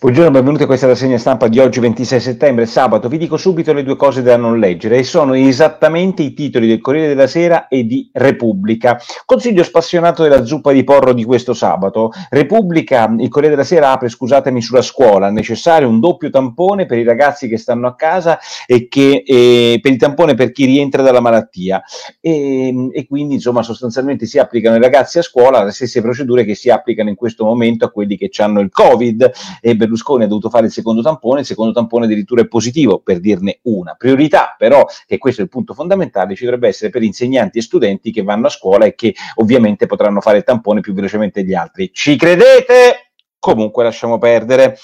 Buongiorno, 0.00 0.30
benvenuti 0.30 0.62
a 0.62 0.66
questa 0.66 0.86
rassegna 0.86 1.18
stampa 1.18 1.48
di 1.48 1.58
oggi 1.58 1.80
26 1.80 2.20
settembre, 2.20 2.66
sabato. 2.66 3.08
Vi 3.08 3.18
dico 3.18 3.36
subito 3.36 3.72
le 3.72 3.82
due 3.82 3.96
cose 3.96 4.22
da 4.22 4.36
non 4.36 4.60
leggere 4.60 4.98
e 4.98 5.02
sono 5.02 5.34
esattamente 5.34 6.22
i 6.22 6.34
titoli 6.34 6.68
del 6.68 6.80
Corriere 6.80 7.08
della 7.08 7.26
Sera 7.26 7.66
e 7.66 7.84
di 7.84 8.08
Repubblica. 8.12 8.96
Consiglio 9.24 9.64
spassionato 9.64 10.22
della 10.22 10.44
zuppa 10.44 10.70
di 10.70 10.84
porro 10.84 11.12
di 11.12 11.24
questo 11.24 11.52
sabato. 11.52 12.12
Repubblica, 12.30 13.12
il 13.18 13.28
Corriere 13.28 13.56
della 13.56 13.66
Sera 13.66 13.90
apre, 13.90 14.08
scusatemi, 14.08 14.62
sulla 14.62 14.82
scuola. 14.82 15.30
Necessario 15.30 15.88
un 15.88 15.98
doppio 15.98 16.30
tampone 16.30 16.86
per 16.86 16.98
i 16.98 17.02
ragazzi 17.02 17.48
che 17.48 17.58
stanno 17.58 17.88
a 17.88 17.96
casa 17.96 18.38
e 18.66 18.86
che, 18.86 19.24
eh, 19.26 19.80
per 19.82 19.90
il 19.90 19.98
tampone 19.98 20.34
per 20.34 20.52
chi 20.52 20.64
rientra 20.64 21.02
dalla 21.02 21.18
malattia. 21.18 21.82
E, 22.20 22.88
e 22.92 23.06
quindi, 23.08 23.34
insomma, 23.34 23.64
sostanzialmente 23.64 24.26
si 24.26 24.38
applicano 24.38 24.76
ai 24.76 24.80
ragazzi 24.80 25.18
a 25.18 25.22
scuola 25.22 25.64
le 25.64 25.72
stesse 25.72 26.00
procedure 26.00 26.44
che 26.44 26.54
si 26.54 26.70
applicano 26.70 27.08
in 27.08 27.16
questo 27.16 27.44
momento 27.44 27.84
a 27.84 27.90
quelli 27.90 28.16
che 28.16 28.30
hanno 28.40 28.60
il 28.60 28.70
Covid. 28.70 29.32
E 29.60 29.74
Berlusconi 29.88 30.24
ha 30.24 30.26
dovuto 30.26 30.50
fare 30.50 30.66
il 30.66 30.72
secondo 30.72 31.00
tampone, 31.00 31.40
il 31.40 31.46
secondo 31.46 31.72
tampone 31.72 32.04
addirittura 32.04 32.42
è 32.42 32.46
positivo, 32.46 33.00
per 33.00 33.18
dirne 33.20 33.60
una. 33.62 33.94
Priorità 33.94 34.54
però, 34.56 34.86
e 35.06 35.16
questo 35.16 35.40
è 35.40 35.44
il 35.44 35.50
punto 35.50 35.72
fondamentale, 35.72 36.34
ci 36.34 36.44
dovrebbe 36.44 36.68
essere 36.68 36.90
per 36.90 37.02
insegnanti 37.02 37.58
e 37.58 37.62
studenti 37.62 38.12
che 38.12 38.22
vanno 38.22 38.46
a 38.46 38.50
scuola 38.50 38.84
e 38.84 38.94
che 38.94 39.14
ovviamente 39.36 39.86
potranno 39.86 40.20
fare 40.20 40.38
il 40.38 40.44
tampone 40.44 40.80
più 40.80 40.92
velocemente 40.92 41.42
degli 41.42 41.54
altri. 41.54 41.90
Ci 41.92 42.16
credete? 42.16 43.12
Comunque 43.38 43.84
lasciamo 43.84 44.18
perdere. 44.18 44.76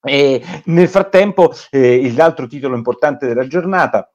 E 0.00 0.42
nel 0.66 0.88
frattempo, 0.88 1.52
eh, 1.70 2.12
l'altro 2.14 2.46
titolo 2.46 2.76
importante 2.76 3.26
della 3.26 3.46
giornata 3.46 4.12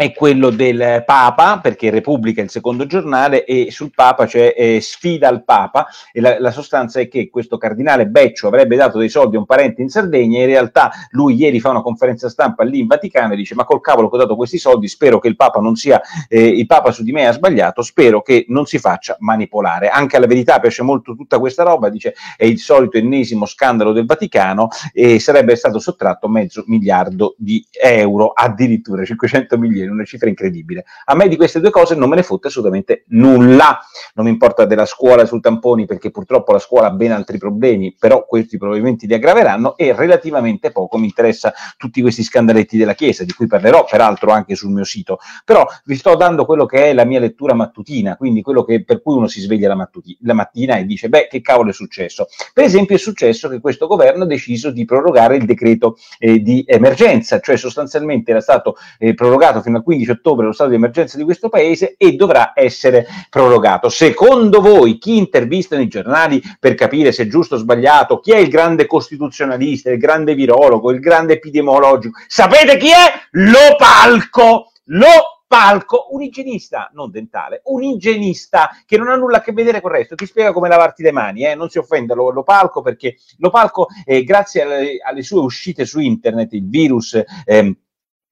è 0.00 0.14
quello 0.14 0.48
del 0.48 1.02
Papa, 1.04 1.58
perché 1.58 1.90
Repubblica 1.90 2.40
è 2.40 2.44
il 2.44 2.48
secondo 2.48 2.86
giornale 2.86 3.44
e 3.44 3.70
sul 3.70 3.90
Papa 3.94 4.24
c'è 4.24 4.54
eh, 4.56 4.80
sfida 4.80 5.28
al 5.28 5.44
Papa 5.44 5.88
e 6.10 6.22
la, 6.22 6.40
la, 6.40 6.50
sostanza 6.50 7.00
è 7.00 7.08
che 7.08 7.28
questo 7.28 7.58
cardinale 7.58 8.06
Beccio 8.06 8.46
avrebbe 8.46 8.76
dato 8.76 8.96
dei 8.96 9.10
soldi 9.10 9.36
a 9.36 9.40
un 9.40 9.44
parente 9.44 9.82
in 9.82 9.90
Sardegna 9.90 10.38
e 10.38 10.44
in 10.44 10.46
realtà 10.46 10.90
lui 11.10 11.34
ieri 11.34 11.60
fa 11.60 11.68
una 11.68 11.82
conferenza 11.82 12.30
stampa 12.30 12.64
lì 12.64 12.78
in 12.78 12.86
Vaticano 12.86 13.34
e 13.34 13.36
dice 13.36 13.54
ma 13.54 13.64
col 13.64 13.82
cavolo 13.82 14.08
che 14.08 14.16
ho 14.16 14.20
dato 14.20 14.36
questi 14.36 14.56
soldi 14.56 14.88
spero 14.88 15.18
che 15.18 15.28
il 15.28 15.36
Papa 15.36 15.60
non 15.60 15.76
sia, 15.76 16.00
eh, 16.30 16.46
il 16.46 16.64
Papa 16.64 16.92
su 16.92 17.02
di 17.02 17.12
me 17.12 17.26
ha 17.26 17.32
sbagliato, 17.32 17.82
spero 17.82 18.22
che 18.22 18.46
non 18.48 18.64
si 18.64 18.78
faccia 18.78 19.18
manipolare. 19.18 19.88
Anche 19.88 20.16
alla 20.16 20.26
verità 20.26 20.60
piace 20.60 20.82
molto 20.82 21.14
tutta 21.14 21.38
questa 21.38 21.62
roba, 21.62 21.90
dice 21.90 22.14
è 22.38 22.46
il 22.46 22.58
solito 22.58 22.96
ennesimo 22.96 23.44
scandalo 23.44 23.92
del 23.92 24.06
Vaticano 24.06 24.68
e 24.94 25.18
sarebbe 25.18 25.56
stato 25.56 25.78
sottratto 25.78 26.26
mezzo 26.26 26.64
miliardo 26.68 27.34
di 27.36 27.62
euro, 27.82 28.28
addirittura 28.28 29.04
500 29.04 29.58
milioni 29.58 29.88
una 29.92 30.04
cifra 30.04 30.28
incredibile. 30.28 30.84
A 31.04 31.14
me 31.14 31.28
di 31.28 31.36
queste 31.36 31.60
due 31.60 31.70
cose 31.70 31.94
non 31.94 32.08
me 32.08 32.16
ne 32.16 32.22
fotte 32.22 32.48
assolutamente 32.48 33.04
nulla. 33.08 33.80
Non 34.14 34.26
mi 34.26 34.30
importa 34.30 34.64
della 34.64 34.86
scuola 34.86 35.24
sul 35.24 35.40
tamponi 35.40 35.86
perché 35.86 36.10
purtroppo 36.10 36.52
la 36.52 36.58
scuola 36.58 36.88
ha 36.88 36.90
ben 36.90 37.12
altri 37.12 37.38
problemi, 37.38 37.94
però 37.98 38.26
questi 38.26 38.56
probabilmente 38.58 39.06
li 39.06 39.14
aggraveranno 39.14 39.76
e 39.76 39.92
relativamente 39.92 40.70
poco 40.70 40.98
mi 40.98 41.06
interessa 41.06 41.52
tutti 41.76 42.00
questi 42.00 42.22
scandaletti 42.22 42.76
della 42.76 42.94
Chiesa, 42.94 43.24
di 43.24 43.32
cui 43.32 43.46
parlerò 43.46 43.84
peraltro 43.84 44.30
anche 44.30 44.54
sul 44.54 44.70
mio 44.70 44.84
sito. 44.84 45.18
Però 45.44 45.66
vi 45.84 45.96
sto 45.96 46.14
dando 46.14 46.44
quello 46.44 46.66
che 46.66 46.90
è 46.90 46.92
la 46.92 47.04
mia 47.04 47.20
lettura 47.20 47.54
mattutina, 47.54 48.16
quindi 48.16 48.42
quello 48.42 48.64
che, 48.64 48.84
per 48.84 49.02
cui 49.02 49.14
uno 49.14 49.26
si 49.26 49.40
sveglia 49.40 49.68
la, 49.68 49.74
mattuti- 49.74 50.16
la 50.22 50.34
mattina 50.34 50.76
e 50.76 50.84
dice, 50.84 51.08
beh, 51.08 51.28
che 51.28 51.40
cavolo 51.40 51.70
è 51.70 51.72
successo? 51.72 52.26
Per 52.52 52.64
esempio 52.64 52.96
è 52.96 52.98
successo 52.98 53.48
che 53.48 53.60
questo 53.60 53.86
governo 53.86 54.24
ha 54.24 54.26
deciso 54.26 54.70
di 54.70 54.84
prorogare 54.84 55.36
il 55.36 55.44
decreto 55.44 55.96
eh, 56.18 56.40
di 56.40 56.64
emergenza, 56.66 57.40
cioè 57.40 57.56
sostanzialmente 57.56 58.30
era 58.30 58.40
stato 58.40 58.76
eh, 58.98 59.14
prorogato 59.14 59.60
fino 59.62 59.69
al 59.76 59.82
15 59.82 60.10
ottobre 60.10 60.46
lo 60.46 60.52
stato 60.52 60.70
di 60.70 60.76
emergenza 60.76 61.16
di 61.16 61.24
questo 61.24 61.48
paese 61.48 61.94
e 61.96 62.12
dovrà 62.12 62.52
essere 62.54 63.06
prorogato. 63.28 63.88
Secondo 63.88 64.60
voi 64.60 64.98
chi 64.98 65.16
intervistano 65.16 65.82
i 65.82 65.88
giornali 65.88 66.42
per 66.58 66.74
capire 66.74 67.12
se 67.12 67.24
è 67.24 67.26
giusto 67.26 67.54
o 67.54 67.58
sbagliato, 67.58 68.20
chi 68.20 68.32
è 68.32 68.38
il 68.38 68.48
grande 68.48 68.86
costituzionalista, 68.86 69.90
il 69.90 69.98
grande 69.98 70.34
virologo, 70.34 70.90
il 70.90 71.00
grande 71.00 71.34
epidemiologico? 71.34 72.18
Sapete 72.26 72.76
chi 72.76 72.88
è? 72.88 73.12
Lo 73.32 73.76
palco! 73.76 74.72
Lo 74.92 75.40
palco 75.50 76.06
un 76.10 76.22
igienista, 76.22 76.90
non 76.94 77.10
dentale, 77.10 77.62
un 77.64 77.82
igienista 77.82 78.70
che 78.86 78.96
non 78.96 79.08
ha 79.08 79.16
nulla 79.16 79.38
a 79.38 79.40
che 79.40 79.52
vedere 79.52 79.80
con 79.80 79.90
il 79.90 79.96
resto, 79.96 80.14
ti 80.14 80.24
spiega 80.24 80.52
come 80.52 80.68
lavarti 80.68 81.02
le 81.02 81.10
mani, 81.10 81.44
eh? 81.44 81.56
non 81.56 81.68
si 81.68 81.78
offenda 81.78 82.14
lo, 82.14 82.30
lo 82.30 82.44
palco 82.44 82.82
perché 82.82 83.16
lo 83.38 83.50
palco, 83.50 83.88
eh, 84.04 84.22
grazie 84.22 84.62
alle, 84.62 84.98
alle, 85.04 85.24
sue 85.24 85.40
uscite 85.40 85.84
su 85.84 85.98
internet, 85.98 86.52
il 86.52 86.68
virus... 86.68 87.20
Eh, 87.44 87.76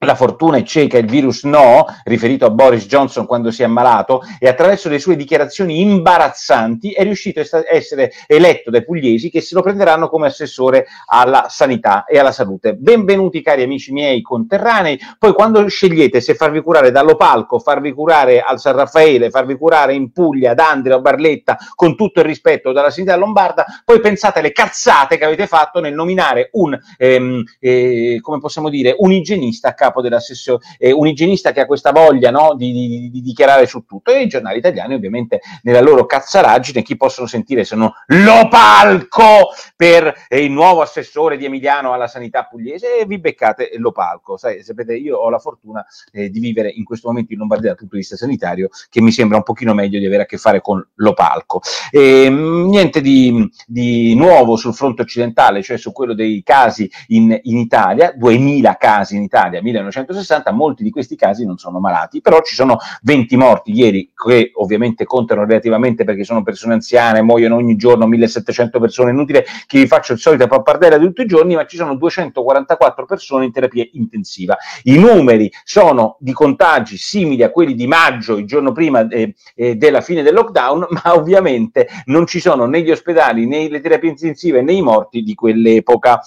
la 0.05 0.15
fortuna 0.15 0.59
è 0.59 0.63
cieca, 0.63 0.97
il 0.97 1.07
virus 1.07 1.43
no, 1.43 1.85
riferito 2.05 2.47
a 2.47 2.51
Boris 2.51 2.87
Johnson 2.87 3.27
quando 3.27 3.51
si 3.51 3.63
è 3.63 3.65
ammalato, 3.65 4.23
e 4.39 4.47
attraverso 4.47 4.89
le 4.89 5.01
sue 5.01 5.17
dichiarazioni 5.17 5.81
imbarazzanti 5.81 6.93
è 6.93 7.03
riuscito 7.03 7.41
a 7.41 7.65
essere 7.69 8.13
eletto 8.29 8.71
dai 8.71 8.85
pugliesi 8.85 9.29
che 9.29 9.41
se 9.41 9.57
lo 9.57 9.63
prenderanno 9.63 10.09
come 10.09 10.29
assessore 10.29 10.87
alla 11.07 11.47
sanità 11.49 12.05
e 12.05 12.19
alla 12.19 12.31
salute. 12.31 12.75
Benvenuti 12.75 13.43
cari 13.43 13.63
amici 13.63 13.93
miei 13.93 14.23
conterranei, 14.23 15.01
poi 15.19 15.33
quando 15.33 15.67
scegliete 15.67 16.21
se 16.21 16.35
farvi 16.35 16.63
curare 16.63 16.93
dall'Opalco, 16.93 17.59
farvi 17.59 17.93
curare 17.93 18.41
al 18.41 18.61
San 18.61 18.77
Raffaele, 18.77 19.31
farvi 19.31 19.57
curare 19.57 19.95
in 19.95 20.13
Puglia, 20.13 20.53
ad 20.53 20.61
Andrea 20.61 20.97
o 20.97 21.01
Barletta, 21.01 21.57
con 21.75 21.97
tutto 21.97 22.21
il 22.21 22.27
rispetto 22.27 22.71
dalla 22.71 22.91
sanità 22.91 23.17
lombarda, 23.17 23.67
poi 23.85 23.99
pensate 23.99 24.39
alle 24.39 24.53
cazzate 24.53 25.19
che 25.19 25.25
avete 25.25 25.49
fatto 25.49 25.81
nel 25.81 25.95
nominare 25.95 26.51
un, 26.53 26.79
ehm, 26.97 27.43
eh, 27.59 28.19
come 28.21 28.39
possiamo 28.39 28.69
dire, 28.69 28.95
un 28.97 29.11
igienista 29.11 29.69
a 29.69 29.75
capo 29.89 30.01
della 30.01 30.21
sessione, 30.21 30.61
eh, 30.79 30.93
un 30.93 31.07
igienista 31.07 31.53
che 31.53 31.61
ha 31.61 31.67
questa 31.67 31.93
voglia 31.93 32.31
no, 32.31 32.55
di, 32.55 32.73
di, 32.73 33.11
di, 33.11 33.21
dichiarare 33.21 33.67
su 33.67 33.85
tutto 33.85 34.13
e 34.13 34.23
i 34.23 34.29
giornali 34.29 34.59
italiani 34.59 34.95
ovviamente 34.95 35.41
nella 35.63 35.81
loro 35.81 36.07
cazzaraggine 36.07 36.83
chi 36.83 36.97
possono 36.97 37.27
sentire 37.27 37.65
se 37.65 37.77
non 37.77 37.91
lo 38.07 38.49
palco 38.49 39.51
per 39.77 40.27
eh, 40.29 40.45
il 40.45 40.51
nuovo 40.51 40.83
assessore 40.83 41.37
di 41.37 41.45
Emiliano 41.45 41.93
alla 41.93 42.09
sanità 42.09 42.45
pugliese 42.45 42.99
e 42.99 43.07
vi 43.07 43.19
beccate 43.19 43.71
lo 43.77 43.93
palco. 43.93 44.37
Sai, 44.37 44.63
sapete, 44.63 44.95
io 44.95 45.17
ho 45.17 45.31
la 45.31 45.39
fortuna 45.39 45.85
eh, 46.13 46.31
di 46.31 46.41
vivere 46.41 46.71
in 46.71 46.85
questo 46.85 47.09
momento 47.09 47.33
in 47.33 47.39
Lombardia 47.39 47.69
dal 47.69 47.77
punto 47.77 47.95
di 47.95 48.01
vista 48.01 48.17
sanitario 48.17 48.69
che 48.89 49.01
mi 49.01 49.11
sembra 49.11 49.37
un 49.37 49.43
pochino 49.43 49.75
meglio 49.75 49.99
di 49.99 50.07
avere 50.07 50.23
a 50.23 50.27
che 50.27 50.37
fare 50.37 50.61
con 50.61 50.87
lo 50.95 51.15
palco. 51.15 51.61
E, 51.91 52.25
ehm, 52.25 52.69
niente 52.69 53.01
di, 53.01 53.49
di, 53.67 54.15
nuovo 54.15 54.57
sul 54.57 54.75
fronte 54.75 55.03
occidentale, 55.03 55.63
cioè 55.63 55.79
su 55.79 55.93
quello 55.93 56.15
dei 56.15 56.43
casi 56.43 56.91
in, 57.09 57.39
in 57.43 57.59
Italia, 57.59 58.13
2000 58.15 58.77
casi 58.77 59.17
in 59.17 59.23
Italia, 59.23 59.63
1960, 59.81 60.53
molti 60.53 60.83
di 60.83 60.91
questi 60.91 61.17
casi 61.17 61.45
non 61.45 61.59
sono 61.59 61.79
malati, 61.79 62.21
però 62.21 62.41
ci 62.43 62.55
sono 62.55 62.79
20 63.03 63.37
morti 63.37 63.73
ieri, 63.73 64.11
che 64.15 64.51
ovviamente 64.55 65.05
contano 65.05 65.45
relativamente 65.45 66.05
perché 66.05 66.25
sono 66.25 66.43
persone 66.43 66.75
anziane, 66.75 67.23
muoiono 67.23 67.57
ogni 67.57 67.77
giorno 67.77 68.07
1700 68.07 68.79
persone, 68.81 69.11
inutile 69.11 69.45
che 69.67 69.79
vi 69.79 69.87
faccio 69.87 70.13
il 70.13 70.19
solito 70.19 70.47
pappardella 70.47 70.99
di 70.99 71.07
tutti 71.07 71.23
i 71.23 71.27
giorni, 71.27 71.55
ma 71.55 71.67
ci 71.67 71.77
sono 71.77 71.95
244 71.97 73.07
persone 73.07 73.45
in 73.45 73.53
terapia 73.53 73.87
intensiva. 73.93 74.57
I 74.85 74.99
numeri 74.99 75.51
sono 75.65 76.17
di 76.21 76.33
contagi 76.33 76.97
simili 76.97 77.43
a 77.43 77.51
quelli 77.51 77.75
di 77.75 77.87
maggio, 77.87 78.37
il 78.37 78.47
giorno 78.47 78.73
prima 78.73 79.07
eh, 79.09 79.35
eh, 79.55 79.77
della 79.77 80.01
fine 80.01 80.23
del 80.23 80.35
lockdown, 80.35 80.87
ma 81.03 81.15
ovviamente 81.15 81.89
non 82.07 82.27
ci 82.27 82.41
sono 82.41 82.67
né 82.67 82.83
gli 82.83 82.91
ospedali, 82.91 83.47
né 83.47 83.69
le 83.69 83.81
terapie 83.81 84.11
intensive, 84.11 84.63
né 84.63 84.73
i 84.73 84.83
morti 84.83 85.23
di 85.23 85.35
quell'epoca. 85.35 86.21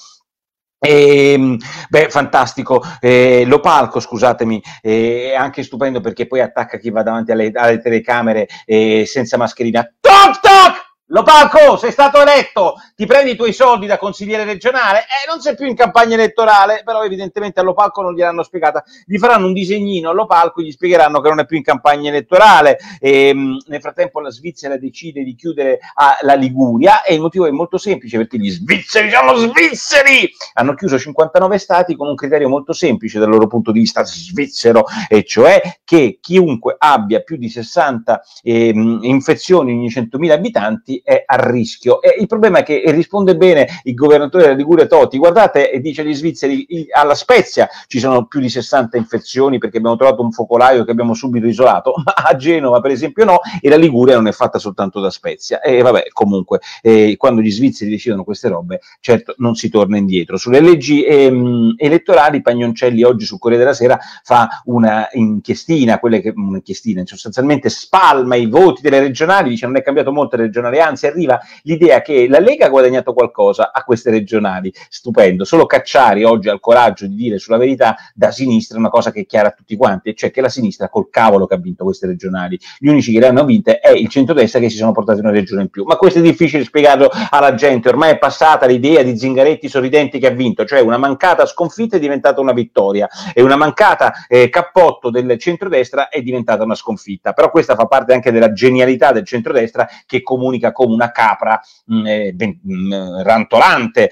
E, 0.84 1.34
ehm, 1.34 1.58
beh, 1.90 2.09
fantastico. 2.09 2.84
Eh, 3.00 3.44
lo 3.46 3.59
palco, 3.59 4.00
scusatemi, 4.00 4.62
eh, 4.81 5.30
è 5.31 5.36
anche 5.36 5.62
stupendo 5.62 6.02
perché 6.02 6.25
poi 6.25 6.42
attacca 6.42 6.78
chi 6.80 6.90
va 6.90 7.03
davanti 7.03 7.31
alle, 7.31 7.52
alle 7.53 7.80
telecamere 7.80 8.47
eh, 8.66 9.06
senza 9.06 9.38
mascherina. 9.38 9.84
Toc 10.00 10.40
toc! 10.42 10.81
Lo 11.11 11.23
Paco, 11.23 11.75
sei 11.75 11.91
stato 11.91 12.22
eletto, 12.22 12.75
ti 12.95 13.05
prendi 13.05 13.31
i 13.31 13.35
tuoi 13.35 13.51
soldi 13.51 13.85
da 13.85 13.97
consigliere 13.97 14.45
regionale 14.45 14.99
eh, 14.99 15.27
non 15.27 15.41
sei 15.41 15.55
più 15.55 15.66
in 15.66 15.75
campagna 15.75 16.13
elettorale, 16.13 16.83
però 16.85 17.03
evidentemente 17.03 17.59
a 17.59 17.63
Lopalco 17.63 18.01
non 18.01 18.13
gliel'hanno 18.13 18.44
spiegata. 18.44 18.81
Gli 19.05 19.17
faranno 19.17 19.47
un 19.47 19.53
disegnino 19.53 20.09
a 20.09 20.13
Lopalco 20.13 20.61
e 20.61 20.63
gli 20.63 20.71
spiegheranno 20.71 21.19
che 21.19 21.27
non 21.27 21.39
è 21.39 21.45
più 21.45 21.57
in 21.57 21.63
campagna 21.63 22.09
elettorale. 22.09 22.77
E, 22.97 23.27
ehm, 23.27 23.57
nel 23.67 23.81
frattempo 23.81 24.21
la 24.21 24.31
Svizzera 24.31 24.77
decide 24.77 25.23
di 25.23 25.35
chiudere 25.35 25.79
la 26.21 26.33
Liguria 26.33 27.03
e 27.03 27.16
il 27.16 27.19
motivo 27.19 27.45
è 27.45 27.51
molto 27.51 27.77
semplice 27.77 28.16
perché 28.16 28.38
gli 28.38 28.50
svizzeri 28.50 29.09
sono 29.09 29.35
svizzeri! 29.35 30.31
Hanno 30.53 30.75
chiuso 30.75 30.97
59 30.97 31.57
stati 31.57 31.95
con 31.97 32.07
un 32.07 32.15
criterio 32.15 32.47
molto 32.47 32.71
semplice 32.71 33.19
dal 33.19 33.30
loro 33.30 33.47
punto 33.47 33.74
di 33.74 33.80
vista 33.80 34.06
svizzero, 34.06 34.86
e 35.09 35.25
cioè 35.25 35.62
che 35.83 36.19
chiunque 36.21 36.75
abbia 36.77 37.19
più 37.19 37.36
di 37.36 37.50
60 37.50 38.21
eh, 38.44 38.71
infezioni 39.01 39.74
ogni 39.74 39.89
100.000 39.89 40.31
abitanti 40.31 41.00
è 41.03 41.24
a 41.25 41.36
rischio. 41.50 42.01
E 42.01 42.15
il 42.19 42.27
problema 42.27 42.59
è 42.59 42.63
che 42.63 42.83
risponde 42.88 43.36
bene 43.36 43.68
il 43.83 43.94
governatore 43.94 44.44
della 44.44 44.56
Liguria 44.56 44.86
Totti, 44.86 45.18
guardate, 45.18 45.71
e 45.71 45.80
dice 45.80 46.01
agli 46.01 46.13
svizzeri, 46.13 46.65
alla 46.92 47.15
Spezia 47.15 47.68
ci 47.88 48.00
sono 48.00 48.25
più 48.25 48.39
di 48.39 48.50
60 48.50 48.98
infezioni 48.98 49.57
perché 49.57 49.77
abbiamo 49.77 49.95
trovato 49.95 50.21
un 50.21 50.31
focolaio 50.31 50.83
che 50.83 50.92
abbiamo 50.92 51.13
subito 51.13 51.48
isolato, 51.48 51.94
ma 52.03 52.13
a 52.13 52.36
Genova 52.36 52.80
per 52.80 52.92
esempio 52.92 53.25
no, 53.25 53.39
e 53.59 53.69
la 53.69 53.75
Liguria 53.75 54.15
non 54.15 54.27
è 54.27 54.31
fatta 54.31 54.59
soltanto 54.59 55.00
da 55.00 55.09
Spezia. 55.09 55.62
E 55.62 55.81
vabbè, 55.81 56.09
comunque, 56.12 56.59
eh, 56.81 57.15
quando 57.18 57.42
gli 57.42 57.51
svizzeri 57.51 57.89
decidono 57.89 58.24
queste 58.24 58.48
robe, 58.48 58.81
certo 59.00 59.36
non 59.38 59.56
si 59.56 59.69
torna 59.69 59.98
indietro. 59.98 60.38
Sulle 60.38 60.59
leggi 60.59 61.03
ehm, 61.03 61.75
elettorali, 61.77 62.42
Pagnoncelli 62.42 63.03
oggi 63.03 63.25
sul 63.25 63.39
Corriere 63.39 63.63
della 63.63 63.75
Sera 63.75 64.00
fa 64.24 64.62
una 64.65 65.07
inchiestina, 65.13 66.00
quelle 66.00 66.21
che, 66.21 66.33
un'inchiestina, 66.36 67.03
sostanzialmente 67.06 67.69
spalma 67.69 68.36
i 68.36 68.48
voti 68.48 68.81
delle 68.81 69.00
regionali, 69.00 69.50
dice 69.50 69.65
non 69.65 69.77
è 69.77 69.81
cambiato 69.81 70.12
molto 70.12 70.36
le 70.36 70.44
regionali, 70.44 70.80
anzi 70.91 71.07
arriva 71.07 71.39
l'idea 71.63 72.01
che 72.01 72.27
la 72.27 72.39
Lega 72.39 72.67
ha 72.67 72.69
guadagnato 72.69 73.13
qualcosa 73.13 73.71
a 73.73 73.83
queste 73.83 74.11
regionali, 74.11 74.71
stupendo, 74.89 75.43
solo 75.43 75.65
Cacciari 75.65 76.23
oggi 76.23 76.49
ha 76.49 76.53
il 76.53 76.59
coraggio 76.59 77.07
di 77.07 77.15
dire 77.15 77.39
sulla 77.39 77.57
verità 77.57 77.95
da 78.13 78.31
sinistra 78.31 78.77
una 78.77 78.89
cosa 78.89 79.11
che 79.11 79.21
è 79.21 79.25
chiara 79.25 79.49
a 79.49 79.51
tutti 79.51 79.75
quanti, 79.75 80.15
cioè 80.15 80.31
che 80.31 80.41
la 80.41 80.49
sinistra 80.49 80.89
col 80.89 81.09
cavolo 81.09 81.47
che 81.47 81.55
ha 81.55 81.57
vinto 81.57 81.83
queste 81.83 82.07
regionali, 82.07 82.59
gli 82.77 82.88
unici 82.88 83.11
che 83.11 83.19
le 83.19 83.27
hanno 83.27 83.45
vinte 83.45 83.79
è 83.79 83.91
il 83.91 84.07
centrodestra 84.09 84.59
che 84.59 84.69
si 84.69 84.77
sono 84.77 84.91
portati 84.91 85.19
una 85.19 85.31
regione 85.31 85.63
in 85.63 85.69
più, 85.69 85.83
ma 85.85 85.95
questo 85.95 86.19
è 86.19 86.21
difficile 86.21 86.63
spiegarlo 86.63 87.09
alla 87.29 87.55
gente, 87.55 87.89
ormai 87.89 88.11
è 88.11 88.17
passata 88.17 88.65
l'idea 88.65 89.01
di 89.03 89.17
Zingaretti 89.17 89.67
sorridenti 89.67 90.19
che 90.19 90.27
ha 90.27 90.31
vinto, 90.31 90.65
cioè 90.65 90.81
una 90.81 90.97
mancata 90.97 91.45
sconfitta 91.45 91.97
è 91.97 91.99
diventata 91.99 92.41
una 92.41 92.53
vittoria 92.53 93.07
e 93.33 93.41
una 93.41 93.55
mancata 93.55 94.25
eh, 94.27 94.49
cappotto 94.49 95.09
del 95.09 95.38
centrodestra 95.38 96.09
è 96.09 96.21
diventata 96.21 96.63
una 96.63 96.75
sconfitta, 96.75 97.33
però 97.33 97.49
questa 97.49 97.75
fa 97.75 97.85
parte 97.85 98.13
anche 98.13 98.31
della 98.31 98.51
genialità 98.51 99.11
del 99.11 99.25
centrodestra 99.25 99.88
che 100.05 100.21
comunica 100.21 100.71
come 100.81 100.94
una 100.94 101.12
capra 101.12 101.62
mh, 101.86 102.00
mm, 102.00 102.06
eh, 102.07 102.33
mh, 102.33 102.74
mm, 102.74 103.22
rantolante. 103.22 104.10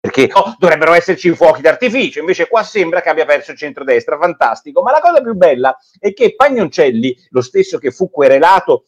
perché 0.00 0.28
oh, 0.32 0.56
dovrebbero 0.58 0.94
esserci 0.94 1.32
fuochi 1.34 1.60
d'artificio, 1.60 2.18
invece 2.18 2.48
qua 2.48 2.64
sembra 2.64 3.00
che 3.00 3.08
abbia 3.08 3.24
perso 3.24 3.52
il 3.52 3.58
centrodestra, 3.58 4.18
fantastico. 4.18 4.82
Ma 4.82 4.90
la 4.90 5.00
cosa 5.00 5.20
più 5.20 5.34
bella 5.34 5.76
è 5.98 6.12
che 6.12 6.34
Pagnoncelli, 6.34 7.16
lo 7.30 7.40
stesso 7.40 7.78
che 7.78 7.92
fu 7.92 8.10
querelato 8.10 8.86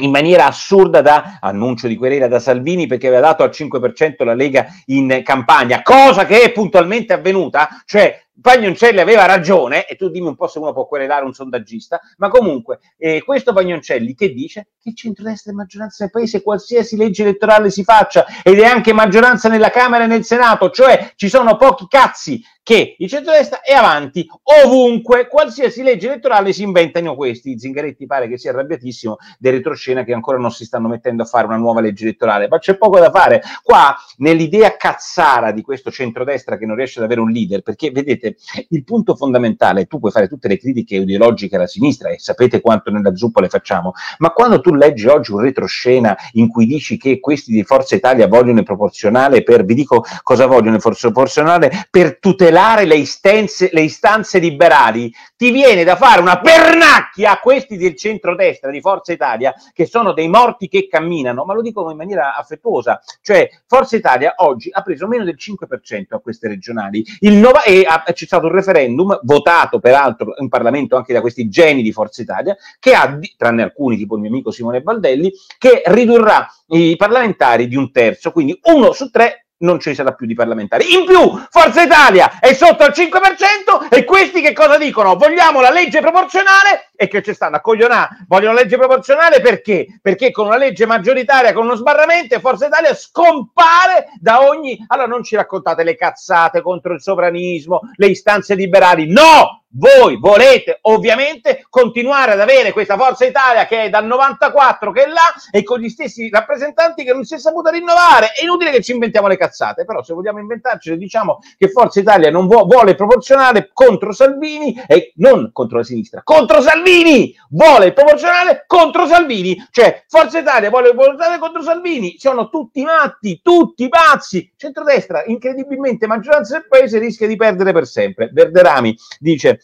in 0.00 0.10
maniera 0.10 0.46
assurda 0.46 1.00
da 1.00 1.38
annuncio 1.40 1.86
di 1.86 1.96
querela 1.96 2.26
da 2.26 2.40
Salvini 2.40 2.86
perché 2.86 3.06
aveva 3.06 3.28
dato 3.28 3.44
al 3.44 3.50
5% 3.50 4.24
la 4.24 4.34
Lega 4.34 4.66
in 4.86 5.22
campagna, 5.22 5.82
cosa 5.82 6.26
che 6.26 6.42
è 6.42 6.52
puntualmente 6.52 7.12
avvenuta, 7.12 7.82
cioè 7.84 8.23
Pagnoncelli 8.40 8.98
aveva 8.98 9.26
ragione, 9.26 9.86
e 9.86 9.96
tu 9.96 10.08
dimmi 10.08 10.26
un 10.26 10.36
po' 10.36 10.48
se 10.48 10.58
uno 10.58 10.72
può 10.72 10.86
querelare 10.86 11.24
un 11.24 11.32
sondaggista, 11.32 12.00
ma 12.16 12.28
comunque 12.28 12.80
eh, 12.98 13.22
questo 13.24 13.52
Pagnoncelli 13.52 14.14
che 14.14 14.32
dice 14.32 14.68
che 14.82 14.92
centrodestra 14.94 15.52
è 15.52 15.54
maggioranza 15.54 16.04
nel 16.04 16.12
paese, 16.12 16.42
qualsiasi 16.42 16.96
legge 16.96 17.22
elettorale 17.22 17.70
si 17.70 17.84
faccia, 17.84 18.26
ed 18.42 18.58
è 18.58 18.64
anche 18.64 18.92
maggioranza 18.92 19.48
nella 19.48 19.70
Camera 19.70 20.04
e 20.04 20.08
nel 20.08 20.24
Senato, 20.24 20.70
cioè 20.70 21.12
ci 21.16 21.28
sono 21.28 21.56
pochi 21.56 21.86
cazzi 21.88 22.42
che 22.64 22.96
il 22.98 23.08
centrodestra 23.10 23.60
è 23.60 23.74
avanti 23.74 24.26
ovunque, 24.64 25.28
qualsiasi 25.28 25.82
legge 25.82 26.06
elettorale 26.06 26.52
si 26.54 26.62
inventano 26.62 27.14
questi. 27.14 27.58
Zingaretti 27.58 28.06
pare 28.06 28.26
che 28.26 28.38
sia 28.38 28.52
arrabbiatissimo 28.52 29.18
del 29.38 29.52
retroscena 29.52 30.02
che 30.02 30.14
ancora 30.14 30.38
non 30.38 30.50
si 30.50 30.64
stanno 30.64 30.88
mettendo 30.88 31.22
a 31.22 31.26
fare 31.26 31.46
una 31.46 31.58
nuova 31.58 31.82
legge 31.82 32.04
elettorale, 32.04 32.48
ma 32.48 32.58
c'è 32.58 32.78
poco 32.78 32.98
da 32.98 33.10
fare. 33.10 33.42
Qua, 33.62 33.94
nell'idea 34.16 34.76
cazzara 34.76 35.52
di 35.52 35.60
questo 35.60 35.90
centrodestra 35.90 36.56
che 36.56 36.64
non 36.64 36.74
riesce 36.74 37.00
ad 37.00 37.04
avere 37.04 37.20
un 37.20 37.30
leader, 37.30 37.60
perché 37.60 37.90
vedete, 37.90 38.23
il 38.68 38.84
punto 38.84 39.14
fondamentale, 39.14 39.86
tu 39.86 39.98
puoi 39.98 40.10
fare 40.10 40.28
tutte 40.28 40.48
le 40.48 40.58
critiche 40.58 40.96
ideologiche 40.96 41.56
alla 41.56 41.66
sinistra 41.66 42.10
e 42.10 42.18
sapete 42.18 42.60
quanto 42.60 42.90
nella 42.90 43.14
zuppa 43.14 43.40
le 43.40 43.48
facciamo, 43.48 43.92
ma 44.18 44.30
quando 44.30 44.60
tu 44.60 44.74
leggi 44.74 45.06
oggi 45.06 45.32
un 45.32 45.40
retroscena 45.40 46.16
in 46.32 46.48
cui 46.48 46.66
dici 46.66 46.96
che 46.96 47.20
questi 47.20 47.52
di 47.52 47.62
Forza 47.64 47.94
Italia 47.94 48.26
vogliono 48.26 48.58
il 48.58 48.64
proporzionale 48.64 49.42
per, 49.42 49.64
vi 49.64 49.74
dico 49.74 50.04
cosa 50.22 50.46
vogliono 50.46 50.76
il 50.76 50.82
proporzionale, 50.82 51.86
per 51.90 52.18
tutelare 52.18 52.84
le 52.84 52.96
istanze, 52.96 53.70
le 53.72 53.82
istanze 53.82 54.38
liberali, 54.38 55.12
ti 55.36 55.50
viene 55.50 55.84
da 55.84 55.96
fare 55.96 56.20
una 56.20 56.40
pernacchia 56.40 57.32
a 57.32 57.40
questi 57.40 57.76
del 57.76 57.96
centrodestra 57.96 58.70
di 58.70 58.80
Forza 58.80 59.12
Italia, 59.12 59.54
che 59.72 59.86
sono 59.86 60.12
dei 60.12 60.28
morti 60.28 60.68
che 60.68 60.86
camminano, 60.88 61.44
ma 61.44 61.54
lo 61.54 61.62
dicono 61.62 61.90
in 61.90 61.96
maniera 61.96 62.34
affettuosa. 62.36 63.00
Cioè, 63.20 63.48
Forza 63.66 63.96
Italia 63.96 64.34
oggi 64.38 64.68
ha 64.72 64.82
preso 64.82 65.06
meno 65.06 65.24
del 65.24 65.36
5% 65.38 66.14
a 66.14 66.20
queste 66.20 66.48
regionali 66.48 67.04
nova- 67.20 67.62
e 67.62 67.84
ha, 67.86 68.02
c'è 68.14 68.24
stato 68.24 68.46
un 68.46 68.52
referendum 68.52 69.20
votato 69.22 69.78
peraltro 69.78 70.34
in 70.38 70.48
Parlamento 70.48 70.96
anche 70.96 71.12
da 71.12 71.20
questi 71.20 71.48
geni 71.48 71.82
di 71.82 71.92
Forza 71.92 72.22
Italia, 72.22 72.56
che 72.80 72.94
ha, 72.94 73.18
tranne 73.36 73.62
alcuni 73.62 73.96
tipo 73.96 74.14
il 74.14 74.22
mio 74.22 74.30
amico 74.30 74.50
Simone 74.50 74.80
Baldelli, 74.80 75.30
che 75.58 75.82
ridurrà 75.84 76.48
i 76.68 76.96
parlamentari 76.96 77.68
di 77.68 77.76
un 77.76 77.92
terzo, 77.92 78.32
quindi 78.32 78.58
uno 78.64 78.92
su 78.92 79.10
tre 79.10 79.44
non 79.58 79.80
ci 79.80 79.94
sarà 79.94 80.12
più 80.12 80.26
di 80.26 80.34
parlamentari. 80.34 80.94
In 80.94 81.04
più, 81.04 81.42
Forza 81.50 81.82
Italia 81.82 82.38
è 82.38 82.52
sotto 82.52 82.84
al 82.84 82.92
5% 82.94 83.88
e 83.88 84.04
questi 84.04 84.40
che 84.40 84.52
cosa 84.52 84.76
dicono? 84.78 85.16
Vogliamo 85.16 85.60
la 85.60 85.70
legge 85.70 86.00
proporzionale 86.00 86.90
e 86.96 87.08
che 87.08 87.22
ci 87.22 87.34
stanno 87.34 87.56
a 87.56 87.60
coglionare. 87.60 88.24
Vogliono 88.28 88.54
legge 88.54 88.76
proporzionale 88.76 89.40
perché? 89.40 89.98
Perché 90.00 90.30
con 90.30 90.46
una 90.46 90.56
legge 90.56 90.86
maggioritaria, 90.86 91.52
con 91.52 91.64
uno 91.64 91.74
sbarramento, 91.74 92.38
Forza 92.40 92.66
Italia 92.66 92.94
scompare 92.94 94.12
da 94.20 94.46
ogni... 94.46 94.82
Allora 94.88 95.08
non 95.08 95.22
ci 95.22 95.36
raccontate 95.36 95.82
le 95.82 95.96
cazzate 95.96 96.62
contro 96.62 96.94
il 96.94 97.00
sovranismo, 97.00 97.80
le 97.96 98.06
istanze 98.06 98.54
liberali. 98.54 99.10
No! 99.10 99.64
Voi 99.76 100.18
volete 100.20 100.78
ovviamente 100.82 101.66
continuare 101.68 102.32
ad 102.32 102.40
avere 102.40 102.72
questa 102.72 102.96
Forza 102.96 103.24
Italia 103.24 103.66
che 103.66 103.84
è 103.84 103.90
dal 103.90 104.06
94 104.06 104.92
che 104.92 105.02
è 105.02 105.08
là 105.08 105.34
e 105.50 105.64
con 105.64 105.80
gli 105.80 105.88
stessi 105.88 106.28
rappresentanti 106.30 107.02
che 107.02 107.12
non 107.12 107.24
si 107.24 107.34
è 107.34 107.38
saputa 107.38 107.70
rinnovare. 107.70 108.28
È 108.38 108.44
inutile 108.44 108.70
che 108.70 108.80
ci 108.82 108.92
inventiamo 108.92 109.26
le 109.26 109.36
cazzate, 109.36 109.84
però 109.84 110.00
se 110.04 110.14
vogliamo 110.14 110.38
inventarci 110.38 110.96
diciamo 110.96 111.40
che 111.58 111.70
Forza 111.70 111.98
Italia 111.98 112.30
non 112.30 112.46
vu- 112.46 112.68
vuole 112.68 112.94
proporzionale 112.94 113.70
contro 113.72 114.12
Salvini 114.12 114.80
e 114.86 115.12
non 115.16 115.50
contro 115.52 115.78
la 115.78 115.84
sinistra, 115.84 116.20
contro 116.22 116.60
Salvini! 116.84 117.34
Vuole 117.48 117.86
il 117.86 117.92
proporzionale 117.94 118.64
contro 118.66 119.06
Salvini, 119.06 119.56
cioè 119.70 120.04
Forza 120.06 120.38
Italia 120.38 120.68
vuole 120.68 120.88
il 120.88 120.94
proporzionale 120.94 121.38
contro 121.38 121.62
Salvini, 121.62 122.16
sono 122.18 122.50
tutti 122.50 122.82
matti, 122.82 123.40
tutti 123.42 123.88
pazzi. 123.88 124.52
Centrodestra, 124.54 125.24
incredibilmente 125.24 126.06
maggioranza 126.06 126.58
del 126.58 126.68
paese 126.68 126.98
rischia 126.98 127.26
di 127.26 127.36
perdere 127.36 127.72
per 127.72 127.86
sempre. 127.86 128.28
Verderami 128.30 128.94
dice 129.18 129.60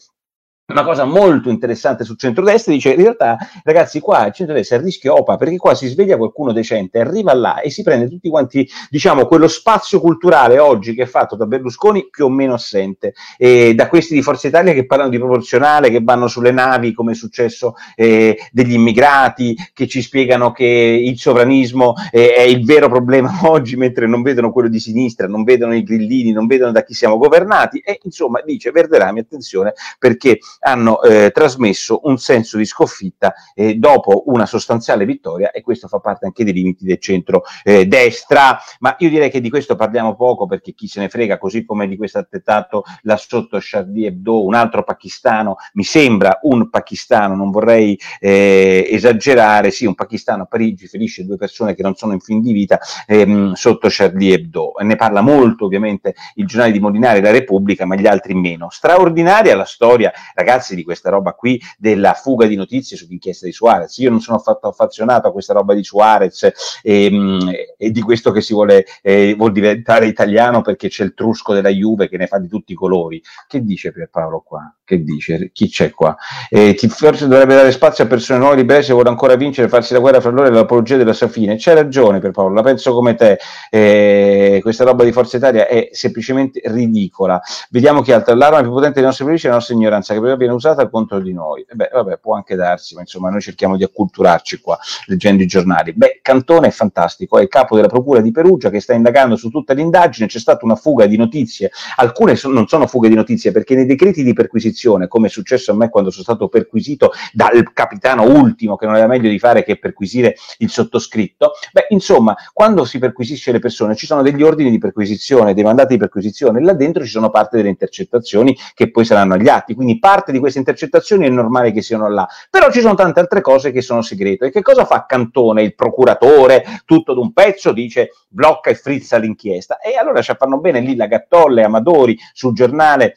una 0.71 0.83
cosa 0.83 1.05
molto 1.05 1.49
interessante 1.49 2.03
sul 2.03 2.17
centrodestra, 2.17 2.73
dice 2.73 2.91
in 2.91 3.01
realtà 3.01 3.37
ragazzi 3.63 3.99
qua 3.99 4.27
il 4.27 4.33
centrodestra 4.33 4.77
è 4.77 4.79
a 4.79 4.83
rischio 4.83 5.17
OPA 5.17 5.37
perché 5.37 5.57
qua 5.57 5.73
si 5.75 5.87
sveglia 5.87 6.17
qualcuno 6.17 6.51
decente, 6.51 6.99
arriva 6.99 7.33
là 7.33 7.61
e 7.61 7.69
si 7.69 7.83
prende 7.83 8.09
tutti 8.09 8.29
quanti, 8.29 8.67
diciamo, 8.89 9.25
quello 9.25 9.47
spazio 9.47 9.99
culturale 9.99 10.59
oggi 10.59 10.93
che 10.93 11.03
è 11.03 11.05
fatto 11.05 11.35
da 11.35 11.45
Berlusconi 11.45 12.07
più 12.09 12.25
o 12.25 12.29
meno 12.29 12.53
assente, 12.53 13.13
e 13.37 13.73
da 13.75 13.87
questi 13.87 14.13
di 14.13 14.21
Forza 14.21 14.47
Italia 14.47 14.73
che 14.73 14.85
parlano 14.85 15.09
di 15.09 15.17
proporzionale, 15.17 15.89
che 15.89 16.01
vanno 16.01 16.27
sulle 16.27 16.51
navi 16.51 16.93
come 16.93 17.11
è 17.11 17.15
successo 17.15 17.75
eh, 17.95 18.37
degli 18.51 18.73
immigrati, 18.73 19.55
che 19.73 19.87
ci 19.87 20.01
spiegano 20.01 20.51
che 20.51 20.65
il 20.65 21.17
sovranismo 21.17 21.93
eh, 22.11 22.33
è 22.33 22.41
il 22.41 22.65
vero 22.65 22.89
problema 22.89 23.39
oggi 23.49 23.75
mentre 23.75 24.07
non 24.07 24.21
vedono 24.21 24.51
quello 24.51 24.69
di 24.69 24.79
sinistra, 24.79 25.27
non 25.27 25.43
vedono 25.43 25.75
i 25.75 25.83
grillini, 25.83 26.31
non 26.31 26.47
vedono 26.47 26.71
da 26.71 26.83
chi 26.83 26.93
siamo 26.93 27.17
governati. 27.17 27.79
E 27.79 27.99
insomma 28.03 28.41
dice 28.45 28.71
Verderami 28.71 29.19
attenzione 29.19 29.73
perché 29.97 30.39
hanno 30.61 31.01
eh, 31.01 31.31
trasmesso 31.31 32.01
un 32.03 32.17
senso 32.17 32.57
di 32.57 32.65
sconfitta 32.65 33.33
eh, 33.53 33.75
dopo 33.75 34.23
una 34.27 34.45
sostanziale 34.45 35.05
vittoria 35.05 35.51
e 35.51 35.61
questo 35.61 35.87
fa 35.87 35.99
parte 35.99 36.25
anche 36.25 36.43
dei 36.43 36.53
limiti 36.53 36.85
del 36.85 36.99
centro-destra. 36.99 38.57
Eh, 38.57 38.61
Ma 38.79 38.95
io 38.99 39.09
direi 39.09 39.29
che 39.29 39.41
di 39.41 39.49
questo 39.49 39.75
parliamo 39.75 40.15
poco 40.15 40.45
perché 40.45 40.73
chi 40.73 40.87
se 40.87 40.99
ne 40.99 41.09
frega, 41.09 41.37
così 41.37 41.65
come 41.65 41.87
di 41.87 41.97
questo 41.97 42.19
attentato 42.19 42.83
là 43.01 43.17
sotto 43.17 43.57
Charlie 43.59 44.07
Hebdo, 44.07 44.45
un 44.45 44.53
altro 44.53 44.83
pakistano, 44.83 45.55
mi 45.73 45.83
sembra 45.83 46.39
un 46.43 46.69
pakistano, 46.69 47.35
non 47.35 47.49
vorrei 47.49 47.99
eh, 48.19 48.87
esagerare, 48.89 49.71
sì, 49.71 49.85
un 49.85 49.95
pakistano 49.95 50.43
a 50.43 50.45
Parigi 50.45 50.87
ferisce 50.87 51.25
due 51.25 51.37
persone 51.37 51.73
che 51.73 51.81
non 51.81 51.95
sono 51.95 52.13
in 52.13 52.19
fin 52.19 52.41
di 52.41 52.51
vita 52.51 52.79
ehm, 53.07 53.53
sotto 53.53 53.87
Charlie 53.89 54.35
Hebdo. 54.35 54.73
Ne 54.81 54.95
parla 54.95 55.21
molto 55.21 55.65
ovviamente 55.65 56.13
il 56.35 56.45
giornale 56.45 56.71
di 56.71 56.79
Molinari, 56.79 57.21
la 57.21 57.31
Repubblica, 57.31 57.85
ma 57.85 57.95
gli 57.95 58.07
altri 58.07 58.33
meno. 58.33 58.69
Straordinaria 58.69 59.55
la 59.55 59.65
storia, 59.65 60.11
ragazzi 60.33 60.50
ragazzi 60.51 60.75
di 60.75 60.83
questa 60.83 61.09
roba 61.09 61.33
qui 61.33 61.59
della 61.77 62.13
fuga 62.13 62.45
di 62.45 62.55
notizie 62.55 62.97
sull'inchiesta 62.97 63.45
di 63.45 63.53
Suarez. 63.53 63.97
Io 63.97 64.09
non 64.09 64.19
sono 64.19 64.37
affatto 64.37 64.67
affazionato 64.67 65.27
a 65.27 65.31
questa 65.31 65.53
roba 65.53 65.73
di 65.73 65.83
Suarez 65.83 66.43
e, 66.81 67.05
ehm, 67.05 67.51
e 67.77 67.91
di 67.91 68.01
questo 68.01 68.31
che 68.31 68.41
si 68.41 68.53
vuole, 68.53 68.85
eh, 69.01 69.33
vuol 69.37 69.51
diventare 69.51 70.07
italiano 70.07 70.61
perché 70.61 70.89
c'è 70.89 71.03
il 71.03 71.13
trusco 71.13 71.53
della 71.53 71.69
Juve 71.69 72.09
che 72.09 72.17
ne 72.17 72.27
fa 72.27 72.37
di 72.37 72.47
tutti 72.47 72.73
i 72.73 72.75
colori. 72.75 73.21
Che 73.47 73.63
dice 73.63 73.91
Pierpaolo 73.91 74.41
qua? 74.45 74.75
Che 74.83 75.03
dice? 75.03 75.51
Chi 75.53 75.69
c'è 75.69 75.91
qua? 75.91 76.15
Eh, 76.49 76.77
forse 76.89 77.27
dovrebbe 77.27 77.55
dare 77.55 77.71
spazio 77.71 78.03
a 78.03 78.07
persone 78.07 78.39
nuove 78.39 78.57
libere 78.57 78.83
se 78.83 78.91
vuole 78.91 79.09
ancora 79.09 79.35
vincere, 79.35 79.69
farsi 79.69 79.93
la 79.93 79.99
guerra 79.99 80.19
fra 80.19 80.31
loro 80.31 80.47
e 80.47 80.51
l'apologia 80.51 80.97
della 80.97 81.13
sua 81.13 81.29
fine. 81.29 81.55
C'è 81.55 81.73
ragione 81.73 82.19
Pierpaolo, 82.19 82.53
la 82.53 82.61
penso 82.61 82.93
come 82.93 83.15
te. 83.15 83.39
Eh, 83.69 84.59
questa 84.61 84.83
roba 84.83 85.05
di 85.05 85.13
Forza 85.13 85.37
Italia 85.37 85.67
è 85.67 85.89
semplicemente 85.93 86.61
ridicola. 86.65 87.39
Vediamo 87.69 88.01
chi 88.01 88.11
altro. 88.11 88.35
L'arma 88.35 88.61
più 88.61 88.71
potente 88.71 88.95
dei 88.95 89.03
nostri 89.03 89.23
politici 89.23 89.47
è 89.47 89.49
la 89.49 89.55
nostra 89.55 89.75
ignoranza, 89.75 90.13
che 90.13 90.19
viene 90.41 90.53
usata 90.53 90.89
contro 90.89 91.19
di 91.19 91.33
noi. 91.33 91.65
E 91.67 91.75
beh, 91.75 91.89
vabbè, 91.93 92.17
può 92.17 92.35
anche 92.35 92.55
darsi, 92.55 92.95
ma 92.95 93.01
insomma, 93.01 93.29
noi 93.29 93.41
cerchiamo 93.41 93.77
di 93.77 93.83
acculturarci 93.83 94.59
qua, 94.59 94.77
leggendo 95.05 95.43
i 95.43 95.47
giornali. 95.47 95.93
Beh, 95.93 96.19
Cantone 96.21 96.67
è 96.67 96.71
fantastico, 96.71 97.37
è 97.37 97.41
il 97.43 97.47
capo 97.47 97.75
della 97.75 97.87
Procura 97.87 98.21
di 98.21 98.31
Perugia 98.31 98.69
che 98.69 98.79
sta 98.79 98.93
indagando 98.93 99.35
su 99.35 99.49
tutta 99.49 99.73
l'indagine, 99.73 100.27
c'è 100.27 100.39
stata 100.39 100.65
una 100.65 100.75
fuga 100.75 101.05
di 101.05 101.17
notizie, 101.17 101.71
alcune 101.97 102.35
so- 102.35 102.49
non 102.49 102.67
sono 102.67 102.87
fughe 102.87 103.09
di 103.09 103.15
notizie 103.15 103.51
perché 103.51 103.75
nei 103.75 103.85
decreti 103.85 104.23
di 104.23 104.33
perquisizione, 104.33 105.07
come 105.07 105.27
è 105.27 105.29
successo 105.29 105.71
a 105.71 105.75
me 105.75 105.89
quando 105.89 106.09
sono 106.11 106.23
stato 106.23 106.47
perquisito 106.47 107.11
dal 107.33 107.71
capitano 107.73 108.23
ultimo 108.23 108.75
che 108.75 108.85
non 108.85 108.95
aveva 108.95 109.09
meglio 109.09 109.29
di 109.29 109.39
fare 109.39 109.63
che 109.63 109.77
perquisire 109.77 110.35
il 110.59 110.69
sottoscritto, 110.69 111.53
beh, 111.71 111.87
insomma, 111.89 112.35
quando 112.53 112.85
si 112.85 112.99
perquisisce 112.99 113.51
le 113.51 113.59
persone 113.59 113.95
ci 113.95 114.05
sono 114.05 114.21
degli 114.21 114.43
ordini 114.43 114.69
di 114.69 114.77
perquisizione, 114.77 115.53
dei 115.53 115.63
mandati 115.63 115.93
di 115.93 115.99
perquisizione, 115.99 116.61
là 116.61 116.73
dentro 116.73 117.03
ci 117.03 117.09
sono 117.09 117.29
parte 117.29 117.57
delle 117.57 117.69
intercettazioni 117.69 118.55
che 118.73 118.91
poi 118.91 119.05
saranno 119.05 119.33
agli 119.33 119.47
atti, 119.47 119.73
quindi 119.73 119.99
parte 119.99 120.20
parte 120.21 120.31
di 120.31 120.39
queste 120.39 120.59
intercettazioni 120.59 121.25
è 121.25 121.29
normale 121.29 121.71
che 121.71 121.81
siano 121.81 122.07
là, 122.07 122.27
però 122.49 122.71
ci 122.71 122.79
sono 122.79 122.93
tante 122.93 123.19
altre 123.19 123.41
cose 123.41 123.71
che 123.71 123.81
sono 123.81 124.01
segreto. 124.03 124.45
E 124.45 124.51
che 124.51 124.61
cosa 124.61 124.85
fa 124.85 125.05
Cantone, 125.05 125.63
il 125.63 125.73
procuratore, 125.73 126.63
tutto 126.85 127.13
d'un 127.13 127.33
pezzo, 127.33 127.71
dice 127.71 128.11
blocca 128.29 128.69
e 128.69 128.75
frizza 128.75 129.17
l'inchiesta. 129.17 129.79
E 129.79 129.97
allora 129.97 130.21
ci 130.21 130.33
fanno 130.37 130.59
bene 130.59 130.79
lì 130.79 130.95
la 130.95 131.07
Gattolle, 131.07 131.63
Amadori, 131.63 132.17
sul 132.33 132.53
giornale 132.53 133.15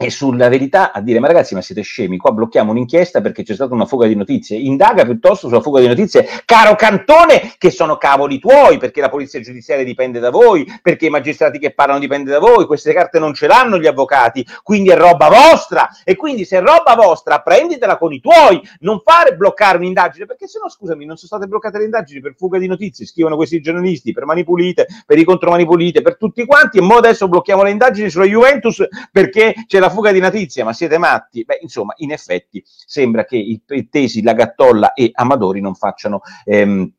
e 0.00 0.10
sulla 0.10 0.48
verità 0.48 0.92
a 0.92 1.00
dire 1.00 1.18
ma 1.18 1.26
ragazzi 1.26 1.56
ma 1.56 1.60
siete 1.60 1.82
scemi? 1.82 2.18
Qua 2.18 2.30
blocchiamo 2.30 2.70
un'inchiesta 2.70 3.20
perché 3.20 3.42
c'è 3.42 3.54
stata 3.54 3.74
una 3.74 3.84
fuga 3.84 4.06
di 4.06 4.14
notizie. 4.14 4.56
Indaga 4.56 5.04
piuttosto 5.04 5.48
sulla 5.48 5.60
fuga 5.60 5.80
di 5.80 5.88
notizie 5.88 6.24
caro 6.44 6.76
Cantone 6.76 7.54
che 7.58 7.72
sono 7.72 7.96
cavoli 7.96 8.38
tuoi 8.38 8.78
perché 8.78 9.00
la 9.00 9.08
polizia 9.08 9.40
giudiziaria 9.40 9.84
dipende 9.84 10.20
da 10.20 10.30
voi 10.30 10.64
perché 10.80 11.06
i 11.06 11.10
magistrati 11.10 11.58
che 11.58 11.74
parlano 11.74 11.98
dipende 11.98 12.30
da 12.30 12.38
voi 12.38 12.64
queste 12.66 12.92
carte 12.92 13.18
non 13.18 13.34
ce 13.34 13.48
l'hanno 13.48 13.76
gli 13.76 13.88
avvocati 13.88 14.46
quindi 14.62 14.90
è 14.90 14.96
roba 14.96 15.28
vostra. 15.28 15.88
E 16.04 16.14
quindi 16.14 16.44
se 16.44 16.58
è 16.58 16.60
roba 16.60 16.94
vostra 16.94 17.40
prenditela 17.40 17.98
con 17.98 18.12
i 18.12 18.20
tuoi 18.20 18.62
non 18.82 19.00
fare 19.04 19.34
bloccare 19.34 19.78
un'indagine 19.78 20.26
perché 20.26 20.46
se 20.46 20.60
no 20.62 20.68
scusami 20.68 21.06
non 21.06 21.16
sono 21.16 21.26
state 21.26 21.48
bloccate 21.48 21.78
le 21.78 21.84
indagini 21.86 22.20
per 22.20 22.34
fuga 22.36 22.60
di 22.60 22.68
notizie 22.68 23.04
scrivono 23.04 23.34
questi 23.34 23.60
giornalisti 23.60 24.12
per 24.12 24.26
mani 24.26 24.44
pulite 24.44 24.86
per 25.04 25.18
i 25.18 25.24
contromani 25.24 25.64
pulite 25.64 26.02
per 26.02 26.16
tutti 26.16 26.46
quanti 26.46 26.78
e 26.78 26.82
mo 26.82 26.98
adesso 26.98 27.26
blocchiamo 27.26 27.64
le 27.64 27.70
indagini 27.70 28.08
sulla 28.08 28.26
Juventus 28.26 28.86
perché 29.10 29.54
c'è 29.66 29.80
la 29.80 29.86
la 29.88 29.90
fuga 29.90 30.12
di 30.12 30.20
notizie, 30.20 30.62
ma 30.62 30.72
siete 30.72 30.98
matti? 30.98 31.44
Beh, 31.44 31.58
insomma, 31.62 31.94
in 31.96 32.12
effetti 32.12 32.62
sembra 32.64 33.24
che 33.24 33.36
i, 33.36 33.60
i 33.66 33.88
tesi 33.88 34.20
Gattolla 34.34 34.92
e 34.92 35.10
Amadori 35.12 35.60
non 35.60 35.74
facciano 35.74 36.20
ehm, 36.44 36.92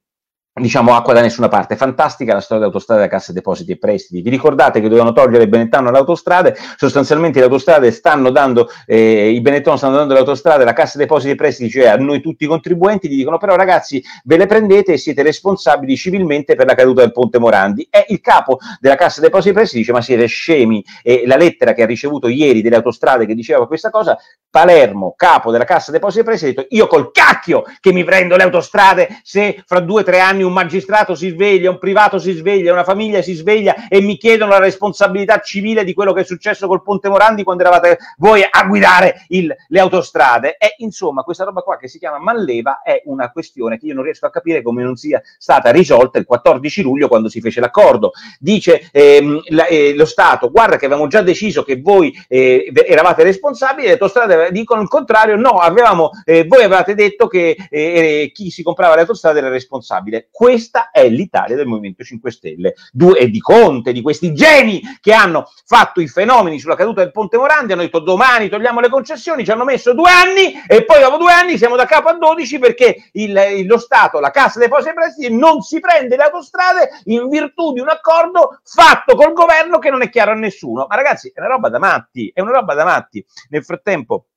diciamo 0.60 0.96
acqua 0.96 1.14
da 1.14 1.22
nessuna 1.22 1.48
parte. 1.48 1.76
Fantastica 1.76 2.34
la 2.34 2.42
storia 2.42 2.64
dell'autostrada 2.64 3.02
della 3.02 3.12
Cassa 3.12 3.34
Depositi 3.34 3.72
e 3.72 3.78
Prestiti. 3.78 4.22
Vi 4.22 4.30
ricordate 4.30 4.82
che 4.82 4.88
dovevano 4.88 5.14
togliere 5.14 5.48
Benettano 5.48 5.90
alle 5.90 5.98
autostrade? 5.98 6.56
Sostanzialmente 6.78 7.40
le 7.40 7.46
autostrade 7.46 7.92
stanno 7.92 8.30
dando, 8.30 8.70
eh, 8.86 9.30
i 9.30 9.42
Benetton 9.42 9.78
stanno 9.78 9.96
dando 9.96 10.14
le 10.14 10.20
autostrade, 10.20 10.64
la 10.64 10.74
Cassa 10.74 10.98
Depositi 10.98 11.32
e 11.32 11.36
Prestiti, 11.36 11.70
cioè 11.70 11.88
a 11.88 11.96
noi 11.96 12.22
tutti 12.22 12.44
i 12.44 12.48
contribuenti, 12.48 13.08
gli 13.10 13.16
dicono 13.16 13.38
però 13.38 13.56
ragazzi 13.56 14.04
ve 14.24 14.38
le 14.38 14.46
prendete 14.46 14.94
e 14.94 14.98
siete 14.98 15.24
responsabili 15.24 15.96
civilmente 15.96 16.56
per 16.56 16.66
la 16.66 16.76
caduta 16.76 17.02
del 17.02 17.12
Ponte 17.12 17.40
Morandi. 17.40 17.88
E 17.90 18.06
il 18.10 18.22
capo 18.22 18.58
della 18.80 18.96
Cassa 18.96 19.22
Depositi 19.22 19.50
e 19.50 19.54
Prestiti 19.54 19.80
dice 19.80 19.92
ma 19.92 20.02
siete 20.02 20.26
scemi 20.26 20.84
e 21.04 21.24
la 21.26 21.38
lettera 21.38 21.74
che 21.74 21.84
ha 21.84 21.86
ricevuto 21.86 22.28
ieri 22.28 22.62
delle 22.62 22.76
autostrade 22.76 23.26
che 23.26 23.34
diceva 23.34 23.68
questa 23.68 23.90
cosa, 23.90 24.18
Palermo, 24.50 25.14
capo 25.16 25.52
della 25.52 25.66
Cassa 25.66 25.92
Depositi 25.92 26.20
e 26.22 26.24
Prestiti, 26.24 26.52
ha 26.52 26.62
detto 26.62 26.76
io 26.76 26.88
col 26.88 27.12
cacchio 27.12 27.64
che 27.80 27.92
mi 27.92 28.04
prendo 28.04 28.36
le 28.36 28.44
autostrade 28.44 29.20
se 29.24 29.64
fra 29.66 29.80
due 29.80 30.02
o 30.02 30.04
tre 30.04 30.20
anni 30.20 30.44
un 30.50 30.54
magistrato 30.54 31.16
si 31.16 31.30
sveglia, 31.30 31.70
un 31.70 31.78
privato 31.78 32.20
si 32.20 32.34
sveglia, 32.34 32.74
una 32.74 32.84
famiglia 32.84 33.22
si 33.22 33.34
sveglia 33.34 33.88
e 33.88 34.02
mi 34.02 34.18
chiedono 34.18 34.52
la 34.52 34.60
responsabilità 34.60 35.40
civile 35.40 35.84
di 35.84 35.94
quello 35.94 36.12
che 36.12 36.22
è 36.22 36.26
successo 36.26 36.68
col 36.68 36.84
Ponte 36.84 37.08
Morandi 37.08 37.44
quando 37.44 37.64
eravate 37.64 37.98
voi 38.18 38.46
a 38.50 38.66
guidare 38.66 39.26
il, 39.30 39.56
le 39.68 39.80
autostrade. 39.80 40.58
E 40.58 40.76
insomma, 40.78 41.24
questa 41.24 41.46
roba 41.46 41.62
qua 41.62 41.78
che 41.78 41.88
si 41.88 42.00
chiama 42.00 42.20
Malleva 42.20 42.82
è 42.84 43.02
una 43.06 43.32
questione 43.32 43.78
che 43.78 43.86
io 43.86 43.94
non 43.94 44.04
riesco 44.04 44.26
a 44.26 44.32
capire 44.32 44.62
come 44.62 44.84
non 44.84 44.96
sia 44.96 45.22
stata 45.38 45.72
risolta 45.72 46.18
il 46.20 46.26
14 46.26 46.82
luglio 46.82 47.08
quando 47.08 47.30
si 47.30 47.40
fece 47.40 47.60
l'accordo. 47.60 48.12
Dice 48.40 48.90
ehm, 48.92 49.42
la, 49.50 49.66
eh, 49.68 49.94
lo 49.96 50.06
Stato, 50.06 50.50
guarda 50.50 50.78
che 50.78 50.86
avevamo 50.86 51.08
già 51.08 51.22
deciso 51.22 51.64
che 51.64 51.80
voi 51.80 52.12
eh, 52.28 52.72
eravate 52.74 53.24
responsabili, 53.24 53.88
le 53.88 53.94
autostrade 53.94 54.52
dicono 54.52 54.82
il 54.82 54.88
contrario, 54.88 55.36
no, 55.36 55.52
avevamo, 55.52 56.10
eh, 56.26 56.46
voi 56.46 56.64
avevate 56.64 56.96
detto 56.96 57.28
che 57.28 57.56
eh, 57.70 57.80
eh, 57.80 58.32
chi 58.34 58.50
si 58.50 58.64
comprava 58.64 58.96
le 58.96 59.02
autostrade 59.02 59.40
era 59.40 59.50
responsabile 59.50 60.29
questa 60.32 60.92
è 60.92 61.08
l'Italia 61.10 61.56
del 61.56 61.68
Movimento 61.68 62.04
5 62.04 62.32
Stelle 62.32 62.74
Due, 62.92 63.18
e 63.18 63.30
di 63.30 63.40
Conte, 63.40 63.92
di 63.92 64.02
questi 64.02 64.34
geni 64.34 64.82
che 65.02 65.14
hanno 65.14 65.46
fatto 65.66 66.02
i 66.02 66.08
fenomeni 66.08 66.60
sulla 66.60 66.76
caduta 66.76 67.02
del 67.02 67.12
Ponte 67.12 67.38
Morandi, 67.38 67.74
hanno 67.74 67.82
detto 67.82 68.00
domani 68.00 68.50
togliamo 68.50 68.80
le 68.80 68.90
concessioni, 68.90 69.44
ci 69.44 69.52
hanno 69.52 69.66
messo 69.66 69.94
due 69.94 70.10
anni 70.10 70.54
e 70.68 70.86
poi 70.86 71.02
dopo 71.02 71.18
due 71.18 71.32
anni 71.32 71.58
siamo 71.58 71.76
da 71.76 71.86
capo 71.86 72.10
a 72.10 72.14
12 72.14 72.60
perché 72.60 73.10
il, 73.14 73.66
lo 73.66 73.78
Stato, 73.78 74.20
la 74.20 74.32
Cassa 74.32 74.60
dei 74.60 74.68
Depositi 74.68 74.90
e 74.90 74.94
Prestiti 74.94 75.36
non 75.36 75.62
si 75.62 75.80
prende 75.80 76.16
le 76.16 76.24
autostrade 76.24 76.90
in 77.06 77.28
virtù 77.28 77.74
di 77.74 77.80
un 77.80 77.90
accordo 77.90 78.60
fatto 78.64 79.16
col 79.16 79.34
governo 79.34 79.80
che 79.80 79.90
non 79.90 80.02
è 80.02 80.10
chiaro 80.10 80.32
a 80.32 80.36
nessuno. 80.36 80.86
Ma 80.88 80.96
ragazzi, 80.96 81.32
è 81.34 81.40
una 81.40 81.50
roba 81.50 81.70
da 81.70 81.80
matti, 81.80 82.32
è 82.34 82.42
una 82.42 82.52
roba 82.52 82.74
da 82.74 82.86
matti. 82.86 83.26
Nel 83.50 83.64
frattempo 83.64 84.28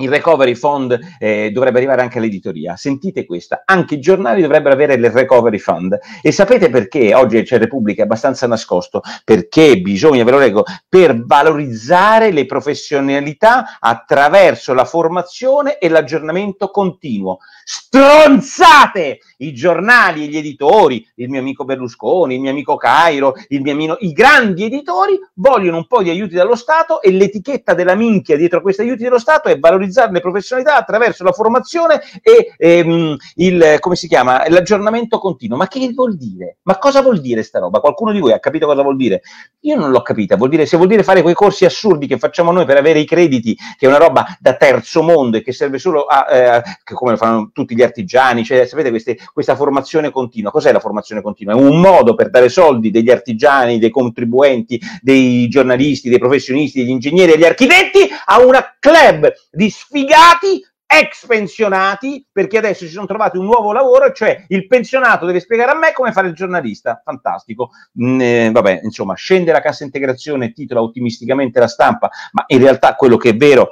il 0.00 0.08
recovery 0.08 0.54
fund 0.54 0.98
eh, 1.18 1.50
dovrebbe 1.50 1.78
arrivare 1.78 2.02
anche 2.02 2.18
all'editoria. 2.18 2.76
Sentite 2.76 3.24
questa, 3.24 3.62
anche 3.64 3.94
i 3.94 4.00
giornali 4.00 4.42
dovrebbero 4.42 4.74
avere 4.74 4.94
il 4.94 5.10
recovery 5.10 5.58
fund. 5.58 5.98
E 6.22 6.32
sapete 6.32 6.70
perché 6.70 7.14
oggi 7.14 7.42
c'è 7.42 7.58
Repubblica 7.58 8.02
è 8.02 8.04
abbastanza 8.04 8.46
nascosto? 8.46 9.02
Perché 9.24 9.80
bisogna, 9.80 10.24
ve 10.24 10.30
lo 10.30 10.38
leggo, 10.38 10.64
per 10.88 11.24
valorizzare 11.24 12.32
le 12.32 12.46
professionalità 12.46 13.78
attraverso 13.78 14.74
la 14.74 14.84
formazione 14.84 15.78
e 15.78 15.88
l'aggiornamento 15.88 16.70
continuo. 16.70 17.38
Stronzate! 17.72 19.20
I 19.38 19.54
giornali 19.54 20.24
e 20.24 20.26
gli 20.26 20.36
editori, 20.36 21.06
il 21.14 21.30
mio 21.30 21.38
amico 21.38 21.64
Berlusconi, 21.64 22.34
il 22.34 22.40
mio 22.40 22.50
amico 22.50 22.76
Cairo, 22.76 23.34
il 23.48 23.62
mio 23.62 23.72
amico, 23.72 23.96
i 24.00 24.12
grandi 24.12 24.64
editori 24.64 25.18
vogliono 25.34 25.76
un 25.76 25.86
po' 25.86 26.02
di 26.02 26.10
aiuti 26.10 26.34
dallo 26.34 26.56
Stato 26.56 27.00
e 27.00 27.12
l'etichetta 27.12 27.74
della 27.74 27.94
minchia 27.94 28.36
dietro 28.36 28.60
questi 28.60 28.82
aiuti 28.82 29.04
dello 29.04 29.20
Stato 29.20 29.48
è 29.48 29.58
valorizzare 29.58 30.10
le 30.10 30.20
professionalità 30.20 30.76
attraverso 30.76 31.22
la 31.22 31.30
formazione 31.30 32.00
e 32.22 32.54
ehm, 32.58 33.16
il, 33.36 33.76
come 33.78 33.94
si 33.94 34.08
chiama, 34.08 34.48
l'aggiornamento 34.48 35.18
continuo. 35.18 35.56
Ma 35.56 35.68
che 35.68 35.90
vuol 35.94 36.16
dire? 36.16 36.58
Ma 36.62 36.76
cosa 36.76 37.00
vuol 37.02 37.20
dire 37.20 37.44
sta 37.44 37.60
roba? 37.60 37.78
Qualcuno 37.78 38.10
di 38.10 38.18
voi 38.18 38.32
ha 38.32 38.40
capito 38.40 38.66
cosa 38.66 38.82
vuol 38.82 38.96
dire? 38.96 39.22
Io 39.60 39.76
non 39.76 39.90
l'ho 39.90 40.02
capita, 40.02 40.36
vuol 40.36 40.50
dire, 40.50 40.66
se 40.66 40.76
vuol 40.76 40.88
dire 40.88 41.04
fare 41.04 41.22
quei 41.22 41.34
corsi 41.34 41.64
assurdi 41.64 42.08
che 42.08 42.18
facciamo 42.18 42.50
noi 42.50 42.66
per 42.66 42.76
avere 42.76 42.98
i 42.98 43.06
crediti, 43.06 43.54
che 43.54 43.86
è 43.86 43.88
una 43.88 43.98
roba 43.98 44.26
da 44.40 44.56
terzo 44.56 45.02
mondo 45.02 45.36
e 45.36 45.42
che 45.42 45.52
serve 45.52 45.78
solo 45.78 46.02
a, 46.02 46.26
eh, 46.30 46.62
come 46.82 47.12
lo 47.12 47.16
fanno 47.16 47.50
tutti 47.52 47.59
gli 47.68 47.82
artigiani, 47.82 48.44
cioè 48.44 48.66
sapete 48.66 48.90
queste, 48.90 49.18
questa 49.32 49.56
formazione 49.56 50.10
continua, 50.10 50.50
cos'è 50.50 50.72
la 50.72 50.80
formazione 50.80 51.22
continua? 51.22 51.54
È 51.54 51.56
un 51.56 51.80
modo 51.80 52.14
per 52.14 52.30
dare 52.30 52.48
soldi 52.48 52.90
degli 52.90 53.10
artigiani, 53.10 53.78
dei 53.78 53.90
contribuenti, 53.90 54.80
dei 55.00 55.48
giornalisti, 55.48 56.08
dei 56.08 56.18
professionisti, 56.18 56.80
degli 56.80 56.90
ingegneri, 56.90 57.32
degli 57.32 57.44
architetti 57.44 58.08
a 58.26 58.40
una 58.44 58.76
club 58.78 59.32
di 59.50 59.70
sfigati 59.70 60.64
ex 60.92 61.24
pensionati 61.24 62.26
perché 62.32 62.58
adesso 62.58 62.84
si 62.84 62.90
sono 62.90 63.06
trovati 63.06 63.38
un 63.38 63.44
nuovo 63.44 63.72
lavoro, 63.72 64.10
cioè 64.10 64.44
il 64.48 64.66
pensionato 64.66 65.24
deve 65.24 65.38
spiegare 65.38 65.70
a 65.70 65.78
me 65.78 65.92
come 65.92 66.10
fare 66.10 66.26
il 66.26 66.34
giornalista. 66.34 67.00
Fantastico. 67.04 67.70
Mm, 68.02 68.20
eh, 68.20 68.50
vabbè, 68.50 68.80
insomma, 68.82 69.14
scende 69.14 69.52
la 69.52 69.60
cassa 69.60 69.84
integrazione, 69.84 70.52
titola 70.52 70.82
ottimisticamente 70.82 71.60
la 71.60 71.68
stampa, 71.68 72.10
ma 72.32 72.42
in 72.48 72.58
realtà 72.58 72.96
quello 72.96 73.16
che 73.16 73.30
è 73.30 73.36
vero 73.36 73.70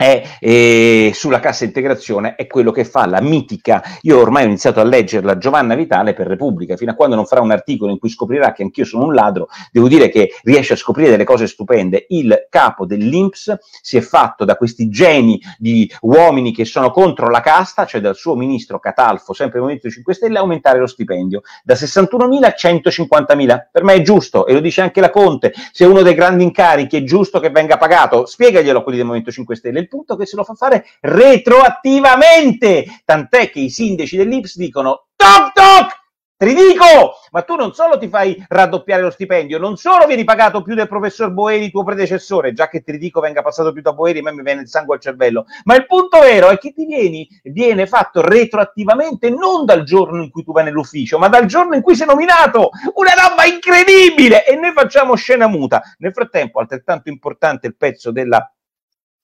è 0.00 0.22
eh, 0.40 1.10
sulla 1.12 1.40
cassa 1.40 1.66
integrazione 1.66 2.34
è 2.34 2.46
quello 2.46 2.70
che 2.70 2.86
fa 2.86 3.04
la 3.04 3.20
mitica, 3.20 3.82
io 4.00 4.18
ormai 4.18 4.44
ho 4.44 4.46
iniziato 4.46 4.80
a 4.80 4.84
leggerla 4.84 5.36
Giovanna 5.36 5.74
Vitale 5.74 6.14
per 6.14 6.26
Repubblica, 6.26 6.74
fino 6.74 6.92
a 6.92 6.94
quando 6.94 7.16
non 7.16 7.26
farà 7.26 7.42
un 7.42 7.50
articolo 7.50 7.92
in 7.92 7.98
cui 7.98 8.08
scoprirà 8.08 8.52
che 8.52 8.62
anch'io 8.62 8.86
sono 8.86 9.04
un 9.04 9.12
ladro, 9.12 9.48
devo 9.70 9.88
dire 9.88 10.08
che 10.08 10.30
riesce 10.44 10.72
a 10.72 10.76
scoprire 10.76 11.10
delle 11.10 11.24
cose 11.24 11.46
stupende. 11.46 12.06
Il 12.08 12.46
capo 12.48 12.86
dell'Inps 12.86 13.58
si 13.82 13.98
è 13.98 14.00
fatto 14.00 14.46
da 14.46 14.56
questi 14.56 14.88
geni 14.88 15.38
di 15.58 15.90
uomini 16.00 16.54
che 16.54 16.64
sono 16.64 16.90
contro 16.90 17.28
la 17.28 17.42
casta, 17.42 17.84
cioè 17.84 18.00
dal 18.00 18.16
suo 18.16 18.34
ministro 18.34 18.78
Catalfo, 18.78 19.34
sempre 19.34 19.58
il 19.58 19.64
Movimento 19.64 19.90
5 19.90 20.14
Stelle, 20.14 20.38
aumentare 20.38 20.78
lo 20.78 20.86
stipendio 20.86 21.42
da 21.62 21.74
61.000 21.74 22.44
a 22.44 22.54
150.000. 22.56 23.66
Per 23.70 23.84
me 23.84 23.92
è 23.92 24.00
giusto, 24.00 24.46
e 24.46 24.54
lo 24.54 24.60
dice 24.60 24.80
anche 24.80 25.02
la 25.02 25.10
Conte, 25.10 25.52
se 25.72 25.84
uno 25.84 26.00
dei 26.00 26.14
grandi 26.14 26.42
incarichi 26.42 26.96
è 26.96 27.02
giusto 27.02 27.38
che 27.38 27.50
venga 27.50 27.76
pagato, 27.76 28.24
spiegaglielo 28.24 28.78
a 28.78 28.82
quelli 28.82 28.96
del 28.96 29.06
Movimento 29.06 29.30
5 29.30 29.56
Stelle 29.56 29.88
punto 29.90 30.16
che 30.16 30.24
se 30.24 30.36
lo 30.36 30.44
fa 30.44 30.54
fare 30.54 30.86
retroattivamente, 31.00 33.02
tant'è 33.04 33.50
che 33.50 33.60
i 33.60 33.68
sindaci 33.68 34.16
dell'Ips 34.16 34.56
dicono 34.56 35.08
toc 35.16 35.52
toc, 35.52 36.00
ti 36.40 36.54
dico, 36.54 37.16
ma 37.32 37.42
tu 37.42 37.54
non 37.54 37.74
solo 37.74 37.98
ti 37.98 38.08
fai 38.08 38.42
raddoppiare 38.48 39.02
lo 39.02 39.10
stipendio, 39.10 39.58
non 39.58 39.76
solo 39.76 40.06
vieni 40.06 40.24
pagato 40.24 40.62
più 40.62 40.74
del 40.74 40.88
professor 40.88 41.30
Boeri, 41.30 41.70
tuo 41.70 41.84
predecessore, 41.84 42.54
già 42.54 42.66
che 42.66 42.80
ti 42.80 42.96
dico 42.96 43.20
venga 43.20 43.42
passato 43.42 43.74
più 43.74 43.82
da 43.82 43.92
Boeri, 43.92 44.20
a 44.20 44.22
me 44.22 44.32
mi 44.32 44.42
viene 44.42 44.62
il 44.62 44.68
sangue 44.68 44.94
al 44.94 45.02
cervello, 45.02 45.44
ma 45.64 45.76
il 45.76 45.84
punto 45.84 46.18
vero 46.20 46.48
è 46.48 46.56
che 46.56 46.72
ti 46.72 46.86
vieni, 46.86 47.28
viene 47.42 47.86
fatto 47.86 48.22
retroattivamente 48.22 49.28
non 49.28 49.66
dal 49.66 49.82
giorno 49.82 50.22
in 50.22 50.30
cui 50.30 50.42
tu 50.42 50.52
vai 50.52 50.64
nell'ufficio, 50.64 51.18
ma 51.18 51.28
dal 51.28 51.44
giorno 51.44 51.74
in 51.74 51.82
cui 51.82 51.94
sei 51.94 52.06
nominato. 52.06 52.70
Una 52.94 53.28
roba 53.28 53.44
incredibile! 53.44 54.46
E 54.46 54.56
noi 54.56 54.72
facciamo 54.72 55.16
scena 55.16 55.46
muta. 55.46 55.82
Nel 55.98 56.14
frattempo, 56.14 56.58
altrettanto 56.58 57.10
importante 57.10 57.66
il 57.66 57.76
pezzo 57.76 58.12
della 58.12 58.50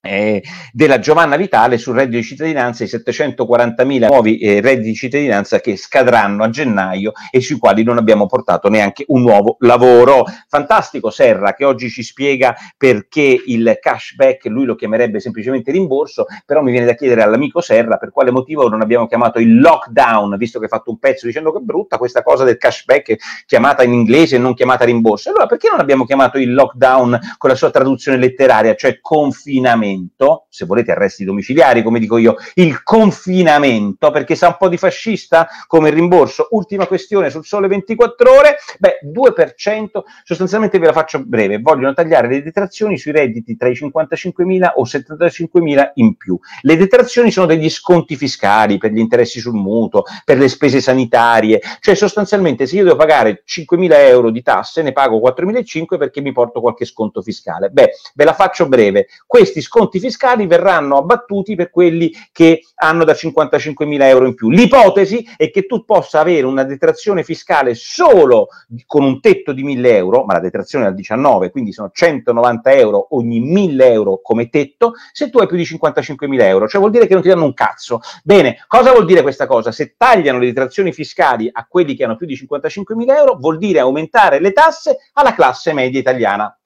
eh, 0.06 0.42
della 0.72 0.98
Giovanna 0.98 1.36
Vitale 1.36 1.78
sul 1.78 1.94
reddito 1.94 2.16
di 2.16 2.22
cittadinanza, 2.22 2.84
i 2.84 2.86
740.000 2.86 4.06
nuovi 4.06 4.38
eh, 4.38 4.60
redditi 4.60 4.88
di 4.88 4.94
cittadinanza 4.94 5.60
che 5.60 5.76
scadranno 5.76 6.44
a 6.44 6.50
gennaio 6.50 7.12
e 7.30 7.40
sui 7.40 7.58
quali 7.58 7.82
non 7.82 7.98
abbiamo 7.98 8.26
portato 8.26 8.68
neanche 8.68 9.04
un 9.08 9.22
nuovo 9.22 9.56
lavoro. 9.60 10.24
Fantastico 10.48 11.10
Serra 11.10 11.54
che 11.54 11.64
oggi 11.64 11.90
ci 11.90 12.02
spiega 12.02 12.54
perché 12.76 13.42
il 13.46 13.78
cashback, 13.80 14.46
lui 14.46 14.64
lo 14.64 14.74
chiamerebbe 14.74 15.20
semplicemente 15.20 15.70
rimborso, 15.72 16.26
però 16.44 16.62
mi 16.62 16.70
viene 16.70 16.86
da 16.86 16.94
chiedere 16.94 17.22
all'amico 17.22 17.60
Serra 17.60 17.96
per 17.96 18.10
quale 18.10 18.30
motivo 18.30 18.68
non 18.68 18.80
abbiamo 18.80 19.06
chiamato 19.06 19.38
il 19.38 19.58
lockdown, 19.60 20.36
visto 20.36 20.58
che 20.58 20.66
ha 20.66 20.68
fatto 20.68 20.90
un 20.90 20.98
pezzo 20.98 21.26
dicendo 21.26 21.52
che 21.52 21.58
è 21.58 21.62
brutta 21.62 21.98
questa 21.98 22.22
cosa 22.22 22.44
del 22.44 22.56
cashback 22.56 23.44
chiamata 23.46 23.82
in 23.82 23.92
inglese 23.92 24.36
e 24.36 24.38
non 24.38 24.54
chiamata 24.54 24.84
rimborso. 24.84 25.30
Allora 25.30 25.46
perché 25.46 25.68
non 25.70 25.80
abbiamo 25.80 26.04
chiamato 26.04 26.38
il 26.38 26.52
lockdown 26.52 27.18
con 27.38 27.50
la 27.50 27.56
sua 27.56 27.70
traduzione 27.70 28.18
letteraria, 28.18 28.74
cioè 28.74 29.00
confinamento? 29.00 29.95
Confinamento, 29.96 30.46
se 30.50 30.66
volete 30.66 30.92
arresti 30.92 31.24
domiciliari, 31.24 31.82
come 31.82 31.98
dico 31.98 32.18
io, 32.18 32.36
il 32.54 32.82
confinamento, 32.82 34.10
perché 34.10 34.34
sa 34.34 34.48
un 34.48 34.56
po' 34.58 34.68
di 34.68 34.76
fascista 34.76 35.48
come 35.66 35.90
rimborso. 35.90 36.48
Ultima 36.50 36.86
questione 36.86 37.30
sul 37.30 37.44
sole 37.44 37.68
24 37.68 38.32
ore, 38.32 38.56
beh, 38.78 39.00
2%, 39.12 40.02
sostanzialmente 40.22 40.78
ve 40.78 40.86
la 40.86 40.92
faccio 40.92 41.22
breve, 41.24 41.58
vogliono 41.58 41.94
tagliare 41.94 42.28
le 42.28 42.42
detrazioni 42.42 42.98
sui 42.98 43.12
redditi 43.12 43.56
tra 43.56 43.68
i 43.68 43.72
55.000 43.72 44.72
o 44.76 44.84
75.000 44.84 45.90
in 45.94 46.16
più. 46.16 46.38
Le 46.60 46.76
detrazioni 46.76 47.30
sono 47.30 47.46
degli 47.46 47.70
sconti 47.70 48.16
fiscali 48.16 48.78
per 48.78 48.92
gli 48.92 48.98
interessi 48.98 49.40
sul 49.40 49.54
mutuo, 49.54 50.02
per 50.24 50.38
le 50.38 50.48
spese 50.48 50.80
sanitarie, 50.80 51.60
cioè 51.80 51.94
sostanzialmente 51.94 52.66
se 52.66 52.76
io 52.76 52.84
devo 52.84 52.96
pagare 52.96 53.42
5.000 53.46 53.92
euro 54.08 54.30
di 54.30 54.42
tasse, 54.42 54.82
ne 54.82 54.92
pago 54.92 55.18
4.500 55.18 55.98
perché 55.98 56.20
mi 56.20 56.32
porto 56.32 56.60
qualche 56.60 56.84
sconto 56.84 57.22
fiscale. 57.22 57.70
Beh, 57.70 57.90
ve 58.14 58.24
la 58.24 58.32
faccio 58.32 58.68
breve, 58.68 59.06
questi 59.26 59.60
sconti 59.60 59.75
fiscali 60.00 60.46
verranno 60.46 60.96
abbattuti 60.96 61.54
per 61.54 61.70
quelli 61.70 62.12
che 62.32 62.62
hanno 62.76 63.04
da 63.04 63.12
55.000 63.12 64.02
euro 64.02 64.26
in 64.26 64.34
più. 64.34 64.50
L'ipotesi 64.50 65.26
è 65.36 65.50
che 65.50 65.66
tu 65.66 65.84
possa 65.84 66.20
avere 66.20 66.46
una 66.46 66.64
detrazione 66.64 67.22
fiscale 67.22 67.74
solo 67.74 68.48
con 68.86 69.04
un 69.04 69.20
tetto 69.20 69.52
di 69.52 69.64
1.000 69.64 69.86
euro, 69.86 70.24
ma 70.24 70.34
la 70.34 70.40
detrazione 70.40 70.86
è 70.86 70.88
al 70.88 70.94
19, 70.94 71.50
quindi 71.50 71.72
sono 71.72 71.90
190 71.92 72.72
euro 72.72 73.08
ogni 73.10 73.40
1.000 73.40 73.82
euro 73.82 74.20
come 74.22 74.48
tetto, 74.48 74.94
se 75.12 75.30
tu 75.30 75.38
hai 75.38 75.46
più 75.46 75.56
di 75.56 75.64
55.000 75.64 76.40
euro, 76.42 76.68
cioè 76.68 76.80
vuol 76.80 76.92
dire 76.92 77.06
che 77.06 77.14
non 77.14 77.22
ti 77.22 77.28
danno 77.28 77.44
un 77.44 77.54
cazzo. 77.54 78.00
Bene, 78.22 78.64
cosa 78.66 78.92
vuol 78.92 79.04
dire 79.04 79.22
questa 79.22 79.46
cosa? 79.46 79.72
Se 79.72 79.94
tagliano 79.96 80.38
le 80.38 80.46
detrazioni 80.46 80.92
fiscali 80.92 81.48
a 81.52 81.66
quelli 81.68 81.94
che 81.94 82.04
hanno 82.04 82.16
più 82.16 82.26
di 82.26 82.34
55.000 82.34 83.16
euro, 83.16 83.36
vuol 83.38 83.58
dire 83.58 83.80
aumentare 83.80 84.40
le 84.40 84.52
tasse 84.52 84.98
alla 85.12 85.34
classe 85.34 85.72
media 85.72 86.00
italiana. 86.00 86.56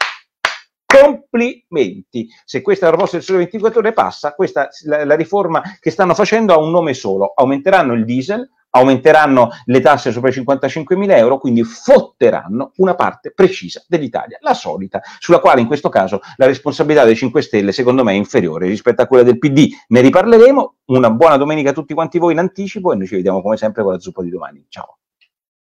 Complimenti! 0.90 2.28
Se 2.44 2.62
questa 2.62 2.88
proposta 2.88 3.16
del 3.16 3.25
Sole 3.25 3.38
24 3.38 3.78
Ore 3.78 3.92
passa, 3.92 4.35
questa, 4.35 4.68
la, 4.87 5.04
la 5.04 5.14
riforma 5.14 5.62
che 5.78 5.90
stanno 5.90 6.14
facendo 6.14 6.52
ha 6.52 6.59
un 6.59 6.70
nome 6.73 6.94
solo. 6.94 7.32
Aumenteranno 7.32 7.92
il 7.92 8.04
diesel, 8.04 8.50
aumenteranno 8.70 9.50
le 9.66 9.80
tasse 9.80 10.11
sopra 10.11 10.30
i 10.30 10.32
55.000 10.32 11.16
euro, 11.16 11.38
quindi 11.38 11.62
fotteranno 11.62 12.73
una 12.76 12.97
parte 12.97 13.32
precisa 13.32 13.85
dell'Italia, 13.87 14.38
la 14.40 14.54
solita, 14.54 15.00
sulla 15.20 15.38
quale 15.38 15.61
in 15.61 15.68
questo 15.68 15.88
caso 15.88 16.20
la 16.37 16.47
responsabilità 16.47 17.04
dei 17.04 17.14
5 17.14 17.40
Stelle 17.40 17.70
secondo 17.70 18.02
me 18.02 18.12
è 18.12 18.16
inferiore 18.16 18.66
rispetto 18.66 19.02
a 19.02 19.06
quella 19.06 19.23
del 19.23 19.38
PD. 19.38 19.68
Ne 19.88 20.00
riparleremo, 20.00 20.75
una 20.87 21.11
buona 21.11 21.37
domenica 21.37 21.70
a 21.70 21.73
tutti 21.73 21.94
quanti 21.94 22.18
voi 22.18 22.32
in 22.32 22.38
anticipo 22.38 22.92
e 22.92 22.97
noi 22.97 23.06
ci 23.06 23.14
vediamo 23.14 23.42
come 23.42 23.56
sempre 23.56 23.85
con 23.85 23.92
la 23.92 24.00
zuppa 24.00 24.23
di 24.23 24.30
domani. 24.30 24.64
Ciao! 24.68 24.99